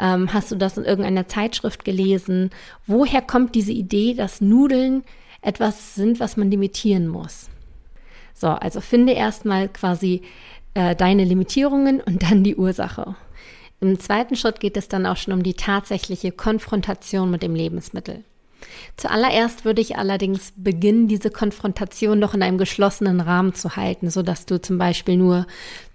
ähm, 0.01 0.33
hast 0.33 0.51
du 0.51 0.57
das 0.57 0.79
in 0.79 0.85
irgendeiner 0.85 1.29
Zeitschrift 1.29 1.85
gelesen? 1.85 2.49
Woher 2.87 3.21
kommt 3.21 3.55
diese 3.55 3.73
Idee, 3.73 4.15
dass 4.15 4.41
Nudeln 4.41 5.03
etwas 5.47 5.95
sind, 5.95 6.21
was 6.21 6.37
man 6.37 6.51
limitieren 6.51 7.07
muss. 7.07 7.49
So, 8.35 8.49
also 8.49 8.81
finde 8.81 9.13
erstmal 9.13 9.69
quasi 9.69 10.23
äh, 10.75 10.95
deine 10.95 11.25
Limitierungen 11.25 12.01
und 12.01 12.23
dann 12.23 12.45
die 12.45 12.57
Ursache. 12.57 13.17
Im 13.81 13.99
zweiten 13.99 14.37
Schritt 14.37 14.61
geht 14.61 14.77
es 14.77 14.89
dann 14.89 15.07
auch 15.07 15.17
schon 15.17 15.35
um 15.35 15.43
die 15.43 15.55
tatsächliche 15.55 16.33
Konfrontation 16.33 17.31
mit 17.31 17.43
dem 17.43 17.55
Lebensmittel. 17.55 18.25
Zuallererst 18.97 19.65
würde 19.65 19.81
ich 19.81 19.97
allerdings 19.97 20.53
beginnen, 20.57 21.09
diese 21.09 21.31
Konfrontation 21.31 22.21
doch 22.21 22.35
in 22.35 22.43
einem 22.43 22.59
geschlossenen 22.59 23.21
Rahmen 23.21 23.55
zu 23.55 23.77
halten, 23.77 24.11
so 24.11 24.23
dass 24.23 24.47
du 24.47 24.61
zum 24.61 24.79
Beispiel 24.79 25.17
nur 25.17 25.47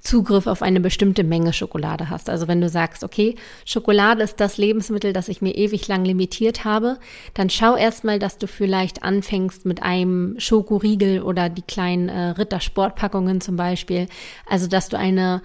Zugriff 0.01 0.47
auf 0.47 0.61
eine 0.61 0.79
bestimmte 0.79 1.23
Menge 1.23 1.53
Schokolade 1.53 2.09
hast. 2.09 2.29
Also 2.29 2.47
wenn 2.47 2.61
du 2.61 2.69
sagst, 2.69 3.03
okay, 3.03 3.35
Schokolade 3.65 4.23
ist 4.23 4.39
das 4.39 4.57
Lebensmittel, 4.57 5.13
das 5.13 5.29
ich 5.29 5.41
mir 5.41 5.55
ewig 5.55 5.87
lang 5.87 6.05
limitiert 6.05 6.65
habe, 6.65 6.97
dann 7.33 7.49
schau 7.49 7.75
erstmal, 7.75 8.19
dass 8.19 8.37
du 8.37 8.47
vielleicht 8.47 9.03
anfängst 9.03 9.65
mit 9.65 9.83
einem 9.83 10.35
Schokoriegel 10.39 11.21
oder 11.21 11.49
die 11.49 11.61
kleinen 11.61 12.09
äh, 12.09 12.29
Ritter-Sportpackungen 12.29 13.41
zum 13.41 13.55
Beispiel. 13.55 14.07
Also 14.47 14.67
dass 14.67 14.89
du 14.89 14.97
eine 14.97 15.41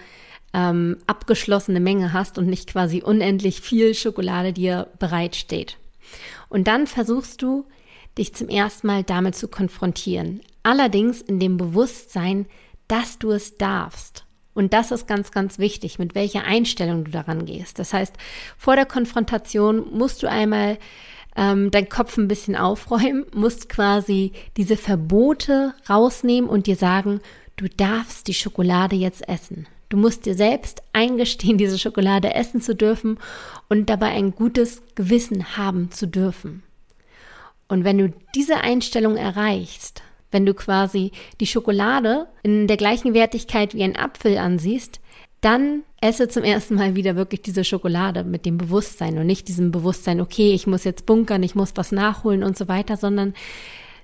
ähm, 0.54 0.96
abgeschlossene 1.06 1.80
Menge 1.80 2.12
hast 2.12 2.38
und 2.38 2.46
nicht 2.46 2.68
quasi 2.68 3.02
unendlich 3.02 3.60
viel 3.60 3.94
Schokolade 3.94 4.52
dir 4.52 4.88
bereitsteht. 4.98 5.76
Und 6.48 6.68
dann 6.68 6.86
versuchst 6.86 7.42
du, 7.42 7.66
dich 8.18 8.34
zum 8.34 8.48
ersten 8.48 8.86
Mal 8.86 9.02
damit 9.02 9.34
zu 9.34 9.48
konfrontieren. 9.48 10.40
Allerdings 10.62 11.20
in 11.20 11.38
dem 11.38 11.56
Bewusstsein, 11.56 12.46
dass 12.88 13.18
du 13.18 13.30
es 13.30 13.58
darfst. 13.58 14.24
Und 14.54 14.72
das 14.72 14.90
ist 14.90 15.06
ganz, 15.06 15.32
ganz 15.32 15.58
wichtig, 15.58 15.98
mit 15.98 16.14
welcher 16.14 16.44
Einstellung 16.44 17.04
du 17.04 17.10
daran 17.10 17.44
gehst. 17.44 17.78
Das 17.78 17.92
heißt, 17.92 18.14
vor 18.56 18.74
der 18.74 18.86
Konfrontation 18.86 19.92
musst 19.92 20.22
du 20.22 20.30
einmal 20.30 20.78
ähm, 21.36 21.70
deinen 21.70 21.90
Kopf 21.90 22.16
ein 22.16 22.28
bisschen 22.28 22.56
aufräumen, 22.56 23.26
musst 23.34 23.68
quasi 23.68 24.32
diese 24.56 24.78
Verbote 24.78 25.74
rausnehmen 25.90 26.48
und 26.48 26.66
dir 26.66 26.76
sagen, 26.76 27.20
du 27.56 27.68
darfst 27.68 28.28
die 28.28 28.34
Schokolade 28.34 28.96
jetzt 28.96 29.28
essen. 29.28 29.66
Du 29.88 29.96
musst 29.96 30.26
dir 30.26 30.34
selbst 30.34 30.82
eingestehen, 30.92 31.58
diese 31.58 31.78
Schokolade 31.78 32.34
essen 32.34 32.60
zu 32.60 32.74
dürfen 32.74 33.18
und 33.68 33.88
dabei 33.88 34.08
ein 34.08 34.32
gutes 34.32 34.82
Gewissen 34.94 35.56
haben 35.56 35.90
zu 35.92 36.06
dürfen. 36.06 36.62
Und 37.68 37.84
wenn 37.84 37.98
du 37.98 38.12
diese 38.34 38.58
Einstellung 38.58 39.16
erreichst, 39.16 40.02
wenn 40.32 40.44
du 40.44 40.54
quasi 40.54 41.12
die 41.40 41.46
Schokolade 41.46 42.26
in 42.42 42.66
der 42.66 42.76
gleichen 42.76 43.14
Wertigkeit 43.14 43.74
wie 43.74 43.84
ein 43.84 43.96
Apfel 43.96 44.38
ansiehst, 44.38 45.00
dann 45.40 45.82
esse 46.00 46.28
zum 46.28 46.42
ersten 46.42 46.74
Mal 46.74 46.96
wieder 46.96 47.14
wirklich 47.14 47.42
diese 47.42 47.62
Schokolade 47.62 48.24
mit 48.24 48.44
dem 48.44 48.58
Bewusstsein 48.58 49.18
und 49.18 49.26
nicht 49.26 49.46
diesem 49.46 49.70
Bewusstsein, 49.70 50.20
okay, 50.20 50.52
ich 50.52 50.66
muss 50.66 50.84
jetzt 50.84 51.06
bunkern, 51.06 51.42
ich 51.42 51.54
muss 51.54 51.76
was 51.76 51.92
nachholen 51.92 52.42
und 52.42 52.56
so 52.56 52.66
weiter, 52.66 52.96
sondern 52.96 53.34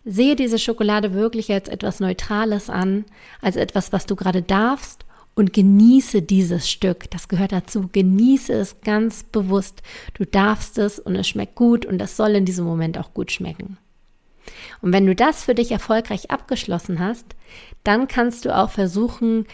sehe 0.04 0.36
diese 0.36 0.58
Schokolade 0.58 1.14
wirklich 1.14 1.50
als 1.52 1.68
etwas 1.68 2.00
Neutrales 2.00 2.70
an, 2.70 3.04
als 3.40 3.56
etwas, 3.56 3.92
was 3.92 4.06
du 4.06 4.14
gerade 4.14 4.42
darfst 4.42 5.04
und 5.34 5.52
genieße 5.52 6.22
dieses 6.22 6.70
Stück. 6.70 7.10
Das 7.10 7.28
gehört 7.28 7.52
dazu. 7.52 7.88
Genieße 7.92 8.52
es 8.52 8.80
ganz 8.82 9.22
bewusst. 9.22 9.82
Du 10.14 10.24
darfst 10.24 10.78
es 10.78 10.98
und 10.98 11.16
es 11.16 11.28
schmeckt 11.28 11.54
gut 11.54 11.86
und 11.86 12.00
es 12.02 12.16
soll 12.16 12.34
in 12.34 12.44
diesem 12.44 12.64
Moment 12.64 12.98
auch 12.98 13.14
gut 13.14 13.32
schmecken. 13.32 13.78
Und 14.80 14.92
wenn 14.92 15.06
du 15.06 15.14
das 15.14 15.44
für 15.44 15.54
dich 15.54 15.70
erfolgreich 15.70 16.30
abgeschlossen 16.30 16.98
hast, 16.98 17.36
dann 17.84 18.08
kannst 18.08 18.44
du 18.44 18.56
auch 18.56 18.70
versuchen, 18.70 19.46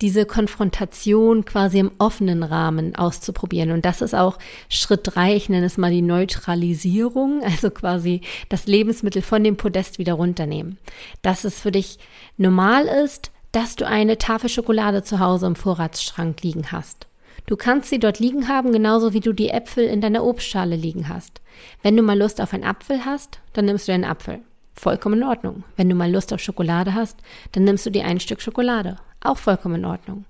diese 0.00 0.24
Konfrontation 0.24 1.44
quasi 1.44 1.78
im 1.78 1.92
offenen 1.98 2.42
Rahmen 2.42 2.96
auszuprobieren. 2.96 3.70
Und 3.70 3.84
das 3.84 4.00
ist 4.00 4.14
auch 4.14 4.38
Schritt 4.70 5.00
drei, 5.04 5.36
ich 5.36 5.50
nenne 5.50 5.66
es 5.66 5.76
mal 5.76 5.90
die 5.90 6.02
Neutralisierung, 6.02 7.42
also 7.44 7.70
quasi 7.70 8.22
das 8.48 8.66
Lebensmittel 8.66 9.22
von 9.22 9.44
dem 9.44 9.56
Podest 9.56 9.98
wieder 9.98 10.14
runternehmen. 10.14 10.78
Dass 11.22 11.44
es 11.44 11.60
für 11.60 11.72
dich 11.72 11.98
normal 12.38 12.86
ist, 12.86 13.30
dass 13.52 13.76
du 13.76 13.86
eine 13.86 14.18
Tafel 14.18 14.48
Schokolade 14.48 15.02
zu 15.02 15.18
Hause 15.18 15.46
im 15.46 15.56
Vorratsschrank 15.56 16.42
liegen 16.42 16.72
hast. 16.72 17.06
Du 17.46 17.56
kannst 17.56 17.90
sie 17.90 17.98
dort 17.98 18.18
liegen 18.18 18.48
haben, 18.48 18.72
genauso 18.72 19.12
wie 19.12 19.20
du 19.20 19.32
die 19.32 19.48
Äpfel 19.48 19.84
in 19.84 20.00
deiner 20.00 20.24
Obstschale 20.24 20.76
liegen 20.76 21.08
hast. 21.08 21.40
Wenn 21.82 21.96
du 21.96 22.02
mal 22.02 22.18
Lust 22.18 22.40
auf 22.40 22.52
einen 22.52 22.64
Apfel 22.64 23.04
hast, 23.04 23.40
dann 23.52 23.64
nimmst 23.64 23.88
du 23.88 23.92
einen 23.92 24.04
Apfel. 24.04 24.40
Vollkommen 24.74 25.20
in 25.20 25.28
Ordnung. 25.28 25.64
Wenn 25.76 25.88
du 25.88 25.94
mal 25.94 26.10
Lust 26.10 26.32
auf 26.32 26.40
Schokolade 26.40 26.94
hast, 26.94 27.18
dann 27.52 27.64
nimmst 27.64 27.84
du 27.86 27.90
dir 27.90 28.04
ein 28.04 28.20
Stück 28.20 28.40
Schokolade. 28.40 28.96
Auch 29.20 29.36
vollkommen 29.36 29.76
in 29.76 29.84
Ordnung. 29.84 30.24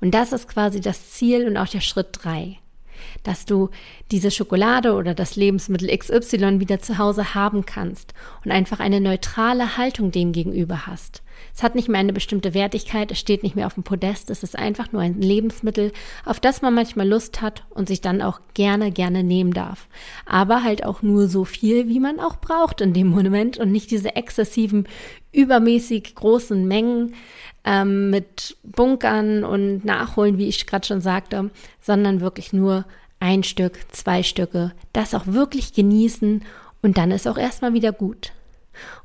Und 0.00 0.12
das 0.14 0.32
ist 0.32 0.48
quasi 0.48 0.80
das 0.80 1.10
Ziel 1.10 1.46
und 1.46 1.56
auch 1.56 1.68
der 1.68 1.80
Schritt 1.80 2.08
drei 2.12 2.58
dass 3.22 3.44
du 3.44 3.70
diese 4.10 4.30
Schokolade 4.30 4.94
oder 4.94 5.14
das 5.14 5.36
Lebensmittel 5.36 5.96
XY 5.96 6.60
wieder 6.60 6.80
zu 6.80 6.98
Hause 6.98 7.34
haben 7.34 7.66
kannst 7.66 8.14
und 8.44 8.50
einfach 8.50 8.80
eine 8.80 9.00
neutrale 9.00 9.76
Haltung 9.76 10.10
dem 10.10 10.32
gegenüber 10.32 10.86
hast. 10.86 11.22
Es 11.54 11.62
hat 11.62 11.74
nicht 11.74 11.88
mehr 11.88 12.00
eine 12.00 12.12
bestimmte 12.12 12.54
Wertigkeit, 12.54 13.10
es 13.10 13.18
steht 13.18 13.42
nicht 13.42 13.56
mehr 13.56 13.66
auf 13.66 13.74
dem 13.74 13.82
Podest, 13.82 14.30
es 14.30 14.42
ist 14.42 14.58
einfach 14.58 14.92
nur 14.92 15.02
ein 15.02 15.20
Lebensmittel, 15.20 15.92
auf 16.24 16.40
das 16.40 16.62
man 16.62 16.74
manchmal 16.74 17.08
Lust 17.08 17.40
hat 17.42 17.64
und 17.70 17.88
sich 17.88 18.00
dann 18.00 18.22
auch 18.22 18.40
gerne, 18.54 18.90
gerne 18.90 19.24
nehmen 19.24 19.52
darf. 19.52 19.88
Aber 20.26 20.62
halt 20.62 20.84
auch 20.84 21.02
nur 21.02 21.28
so 21.28 21.44
viel, 21.44 21.88
wie 21.88 22.00
man 22.00 22.20
auch 22.20 22.36
braucht 22.36 22.80
in 22.80 22.92
dem 22.92 23.08
Moment 23.08 23.58
und 23.58 23.72
nicht 23.72 23.90
diese 23.90 24.16
exzessiven, 24.16 24.88
übermäßig 25.32 26.14
großen 26.14 26.66
Mengen, 26.66 27.14
ähm, 27.64 28.10
mit 28.10 28.56
Bunkern 28.62 29.44
und 29.44 29.84
Nachholen, 29.84 30.38
wie 30.38 30.48
ich 30.48 30.66
gerade 30.66 30.86
schon 30.86 31.00
sagte, 31.00 31.50
sondern 31.80 32.20
wirklich 32.20 32.52
nur 32.52 32.84
ein 33.18 33.42
Stück, 33.42 33.78
zwei 33.92 34.22
Stücke, 34.22 34.72
das 34.92 35.14
auch 35.14 35.26
wirklich 35.26 35.74
genießen 35.74 36.42
und 36.82 36.96
dann 36.96 37.10
ist 37.10 37.28
auch 37.28 37.36
erstmal 37.36 37.74
wieder 37.74 37.92
gut. 37.92 38.32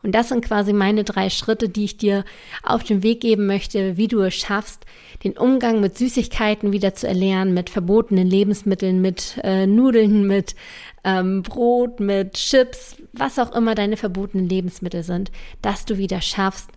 Und 0.04 0.14
das 0.14 0.30
sind 0.30 0.44
quasi 0.44 0.74
meine 0.74 1.04
drei 1.04 1.30
Schritte, 1.30 1.70
die 1.70 1.86
ich 1.86 1.98
dir 1.98 2.26
auf 2.64 2.84
den 2.84 3.04
Weg 3.04 3.22
geben 3.22 3.48
möchte, 3.48 3.98
wie 3.98 4.08
du 4.08 4.22
es 4.22 4.36
schaffst, 4.36 4.86
den 5.24 5.38
Umgang 5.38 5.80
mit 5.80 5.98
Süßigkeiten 5.98 6.72
wieder 6.72 6.94
zu 6.96 7.08
erlernen, 7.08 7.54
mit 7.54 7.70
verbotenen 7.70 8.28
Lebensmitteln, 8.28 9.02
mit 9.02 9.40
äh, 9.44 9.66
Nudeln, 9.66 10.28
mit 10.28 10.56
ähm, 11.04 11.44
Brot, 11.44 12.00
mit 12.00 12.34
Chips, 12.34 12.96
was 13.14 13.40
auch 13.40 13.56
immer 13.56 13.76
deine 13.76 13.98
verbotenen 13.98 14.50
Lebensmittel 14.50 15.04
sind, 15.04 15.32
dass 15.62 15.86
du 15.86 15.98
wieder 15.98 16.22
schaffst, 16.22 16.70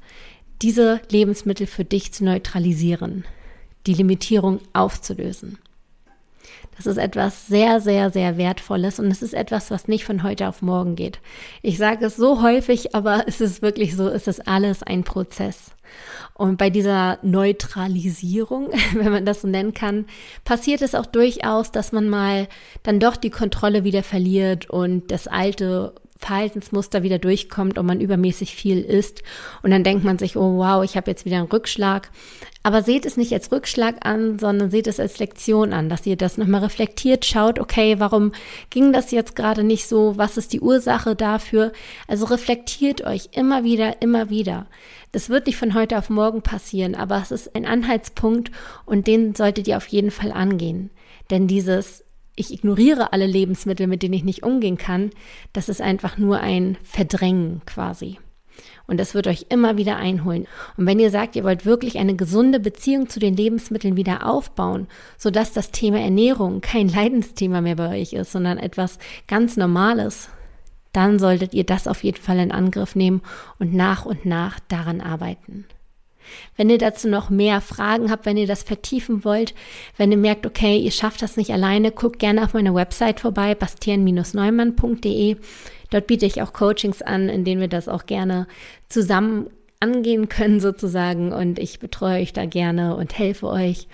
diese 0.63 1.01
Lebensmittel 1.11 1.67
für 1.67 1.85
dich 1.85 2.13
zu 2.13 2.25
neutralisieren, 2.25 3.25
die 3.87 3.95
Limitierung 3.95 4.61
aufzulösen. 4.73 5.59
Das 6.77 6.87
ist 6.87 6.97
etwas 6.97 7.49
sehr, 7.49 7.81
sehr, 7.81 8.11
sehr 8.11 8.37
Wertvolles 8.37 9.01
und 9.01 9.11
es 9.11 9.21
ist 9.21 9.35
etwas, 9.35 9.71
was 9.71 9.89
nicht 9.89 10.05
von 10.05 10.23
heute 10.23 10.49
auf 10.49 10.63
morgen 10.63 10.95
geht. 10.95 11.19
Ich 11.61 11.77
sage 11.77 12.07
es 12.07 12.17
so 12.17 12.41
häufig, 12.43 12.95
aber 12.95 13.25
es 13.27 13.41
ist 13.41 13.63
wirklich 13.63 13.97
so, 13.97 14.09
es 14.09 14.27
ist 14.27 14.47
alles 14.47 14.83
ein 14.83 15.03
Prozess. 15.05 15.73
Und 16.35 16.57
bei 16.57 16.71
dieser 16.71 17.19
Neutralisierung, 17.23 18.69
wenn 18.95 19.13
man 19.13 19.27
das 19.27 19.43
so 19.43 19.49
nennen 19.49 19.75
kann, 19.75 20.07
passiert 20.45 20.83
es 20.83 20.95
auch 20.95 21.07
durchaus, 21.07 21.73
dass 21.73 21.91
man 21.93 22.09
mal 22.09 22.47
dann 22.85 23.01
doch 23.01 23.17
die 23.17 23.31
Kontrolle 23.31 23.83
wieder 23.83 24.05
verliert 24.05 24.71
und 24.71 25.11
das 25.11 25.27
alte 25.27 25.95
Verhaltensmuster 26.19 27.03
wieder 27.03 27.19
durchkommt 27.19 27.79
und 27.79 27.87
man 27.87 28.01
übermäßig 28.01 28.55
viel 28.55 28.81
isst. 28.83 29.23
Und 29.63 29.71
dann 29.71 29.85
denkt 29.85 30.05
man 30.05 30.19
sich, 30.19 30.37
oh 30.37 30.59
wow, 30.59 30.83
ich 30.83 30.97
habe 30.97 31.11
jetzt 31.11 31.25
wieder 31.25 31.37
einen 31.37 31.47
Rückschlag. 31.47 32.11
Aber 32.65 32.83
seht 32.83 33.07
es 33.07 33.17
nicht 33.17 33.33
als 33.33 33.53
Rückschlag 33.53 34.05
an, 34.05 34.39
sondern 34.39 34.71
seht 34.71 34.89
es 34.89 34.99
als 34.99 35.21
Lektion 35.21 35.73
an, 35.73 35.89
dass 35.89 36.05
ihr 36.07 36.17
das 36.17 36.37
nochmal 36.37 36.63
reflektiert, 36.63 37.25
schaut, 37.25 37.61
okay, 37.61 38.01
warum 38.01 38.33
ging 38.69 38.93
das 38.93 39.13
jetzt 39.13 39.37
gerade 39.37 39.63
nicht 39.63 39.87
so? 39.87 40.19
Was 40.19 40.37
ist 40.37 40.53
die 40.53 40.61
Ursache 40.61 41.15
dafür? 41.15 41.73
Also 42.09 42.27
reflektiert 42.27 43.07
euch 43.07 43.31
immer 43.33 43.63
wieder, 43.63 44.03
immer 44.03 44.29
wieder. 44.29 44.67
Das 45.13 45.31
wird 45.31 45.47
nicht 45.47 45.57
von 45.57 45.73
heute 45.73 45.97
auf 45.97 46.11
morgen 46.11 46.43
passieren, 46.43 46.95
aber 46.95 47.23
es 47.23 47.31
ist 47.31 47.55
ein 47.55 47.65
Anhaltspunkt 47.65 48.51
und 48.85 49.07
den 49.07 49.35
solltet 49.35 49.69
ihr 49.69 49.77
auf 49.77 49.87
jeden 49.87 50.11
Fall 50.11 50.33
angehen. 50.33 50.91
Denn 51.31 51.47
dieses 51.47 52.05
ich 52.39 52.53
ignoriere 52.53 53.13
alle 53.13 53.27
Lebensmittel, 53.27 53.87
mit 53.87 54.03
denen 54.03 54.15
ich 54.15 54.25
nicht 54.25 54.43
umgehen 54.43 54.79
kann, 54.79 55.11
das 55.53 55.69
ist 55.69 55.81
einfach 55.81 56.19
nur 56.19 56.41
ein 56.41 56.77
Verdrängen 56.83 57.63
quasi. 57.67 58.19
Und 58.87 58.99
das 58.99 59.15
wird 59.15 59.27
euch 59.27 59.47
immer 59.51 59.77
wieder 59.77 59.97
einholen. 59.97 60.47
Und 60.77 60.87
wenn 60.87 60.99
ihr 60.99 61.11
sagt, 61.11 61.37
ihr 61.37 61.45
wollt 61.45 61.67
wirklich 61.67 61.99
eine 61.99 62.17
gesunde 62.17 62.59
Beziehung 62.59 63.09
zu 63.09 63.21
den 63.21 63.37
Lebensmitteln 63.37 63.97
wieder 63.97 64.27
aufbauen, 64.27 64.89
sodass 65.19 65.53
das 65.53 65.71
Thema 65.71 66.01
Ernährung 66.01 66.61
kein 66.61 66.89
Leidensthema 66.95 67.61
mehr 67.61 67.77
bei 67.77 68.01
euch 68.01 68.15
ist, 68.15 68.33
sondern 68.33 68.59
etwas 68.59 68.99
ganz 69.27 69.57
Normales, 69.57 70.31
dann 70.93 71.19
solltet 71.19 71.53
ihr 71.53 71.65
das 71.65 71.87
auf 71.87 72.03
jeden 72.03 72.21
Fall 72.21 72.39
in 72.39 72.51
Angriff 72.51 72.97
nehmen 72.97 73.21
und 73.59 73.75
nach 73.75 74.07
und 74.07 74.25
nach 74.25 74.59
daran 74.69 75.01
arbeiten. 75.01 75.67
Wenn 76.57 76.71
ihr 76.71 76.79
dazu 76.79 77.09
noch 77.09 77.31
mehr 77.31 77.61
Fragen 77.61 78.11
habt, 78.11 78.27
wenn 78.27 78.37
ihr 78.37 78.47
das 78.47 78.63
vertiefen 78.63 79.25
wollt, 79.25 79.55
wenn 79.97 80.13
ihr 80.13 80.19
merkt, 80.19 80.47
okay, 80.47 80.79
ihr 80.79 80.91
schafft 80.91 81.23
das 81.23 81.37
nicht 81.37 81.51
alleine, 81.51 81.93
guckt 81.93 82.19
gerne 82.19 82.45
auf 82.45 82.55
meiner 82.55 82.75
Website 82.75 83.21
vorbei, 83.21 83.55
bastian-neumann.de. 83.55 85.37
Dort 85.91 86.07
biete 86.07 86.27
ich 86.27 86.43
auch 86.43 86.53
Coachings 86.53 87.03
an, 87.03 87.29
in 87.29 87.45
denen 87.45 87.61
wir 87.61 87.69
das 87.69 87.89
auch 87.89 88.07
gerne 88.07 88.47
zusammen 88.89 89.49
angehen 89.81 90.29
können 90.29 90.61
sozusagen 90.61 91.33
und 91.33 91.59
ich 91.59 91.79
betreue 91.79 92.21
euch 92.21 92.33
da 92.33 92.47
gerne 92.47 92.97
und 92.97 93.17
helfe 93.17 93.47
euch. 93.47 93.87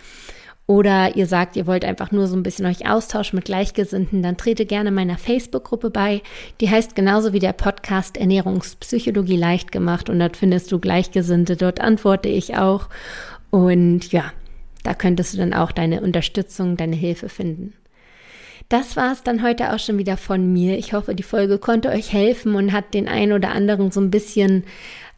Oder 0.67 1.15
ihr 1.15 1.27
sagt, 1.27 1.57
ihr 1.57 1.67
wollt 1.67 1.85
einfach 1.85 2.11
nur 2.11 2.27
so 2.27 2.37
ein 2.37 2.43
bisschen 2.43 2.65
euch 2.65 2.89
austauschen 2.89 3.37
mit 3.37 3.45
Gleichgesinnten, 3.45 4.23
dann 4.23 4.39
trete 4.39 4.65
gerne 4.65 4.91
meiner 4.91 5.19
Facebook-Gruppe 5.19 5.91
bei. 5.91 6.23
Die 6.61 6.71
heißt 6.71 6.95
genauso 6.95 7.35
wie 7.35 7.39
der 7.39 7.53
Podcast 7.53 8.17
Ernährungspsychologie 8.17 9.37
leicht 9.37 9.73
gemacht 9.73 10.09
und 10.09 10.19
dort 10.19 10.39
findest 10.39 10.73
du 10.73 10.79
Gleichgesinnte. 10.79 11.57
Dort 11.57 11.81
antworte 11.81 12.31
ich 12.31 12.57
auch. 12.57 12.89
Und 13.51 14.11
ja, 14.11 14.33
da 14.85 14.95
könntest 14.95 15.35
du 15.35 15.39
dann 15.39 15.53
auch 15.53 15.71
deine 15.71 16.01
Unterstützung, 16.01 16.79
deine 16.79 16.97
Hilfe 16.97 17.29
finden. 17.29 17.75
Das 18.71 18.97
war 18.97 19.13
es 19.13 19.23
dann 19.23 19.43
heute 19.43 19.75
auch 19.75 19.79
schon 19.79 19.99
wieder 19.99 20.17
von 20.17 20.51
mir. 20.51 20.79
Ich 20.79 20.95
hoffe, 20.95 21.15
die 21.15 21.23
Folge 21.23 21.59
konnte 21.59 21.91
euch 21.91 22.13
helfen 22.13 22.55
und 22.55 22.73
hat 22.73 22.95
den 22.95 23.09
einen 23.09 23.33
oder 23.33 23.51
anderen 23.51 23.91
so 23.91 24.01
ein 24.01 24.11
bisschen 24.11 24.65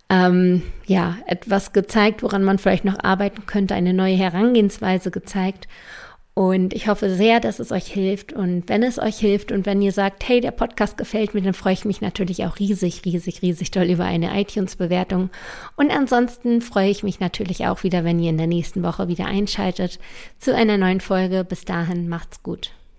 ähm, 0.08 0.62
ja, 0.86 1.16
etwas 1.26 1.72
gezeigt, 1.72 2.22
woran 2.22 2.44
man 2.44 2.58
vielleicht 2.58 2.84
noch 2.84 3.02
arbeiten 3.02 3.46
könnte, 3.46 3.74
eine 3.74 3.92
neue 3.92 4.16
Herangehensweise 4.16 5.10
gezeigt. 5.10 5.66
Und 6.38 6.74
ich 6.74 6.86
hoffe 6.86 7.08
sehr, 7.08 7.40
dass 7.40 7.60
es 7.60 7.72
euch 7.72 7.86
hilft. 7.86 8.34
Und 8.34 8.68
wenn 8.68 8.82
es 8.82 8.98
euch 8.98 9.16
hilft 9.16 9.52
und 9.52 9.64
wenn 9.64 9.80
ihr 9.80 9.92
sagt, 9.92 10.28
hey, 10.28 10.42
der 10.42 10.50
Podcast 10.50 10.98
gefällt 10.98 11.32
mir, 11.32 11.40
dann 11.40 11.54
freue 11.54 11.72
ich 11.72 11.86
mich 11.86 12.02
natürlich 12.02 12.44
auch 12.44 12.58
riesig, 12.58 13.06
riesig, 13.06 13.40
riesig 13.40 13.70
toll 13.70 13.84
über 13.84 14.04
eine 14.04 14.38
iTunes-Bewertung. 14.38 15.30
Und 15.76 15.90
ansonsten 15.90 16.60
freue 16.60 16.90
ich 16.90 17.02
mich 17.02 17.20
natürlich 17.20 17.66
auch 17.66 17.84
wieder, 17.84 18.04
wenn 18.04 18.20
ihr 18.20 18.28
in 18.28 18.36
der 18.36 18.48
nächsten 18.48 18.82
Woche 18.82 19.08
wieder 19.08 19.24
einschaltet 19.24 19.98
zu 20.38 20.54
einer 20.54 20.76
neuen 20.76 21.00
Folge. 21.00 21.42
Bis 21.42 21.64
dahin, 21.64 22.06
macht's 22.06 22.42
gut. 22.42 22.75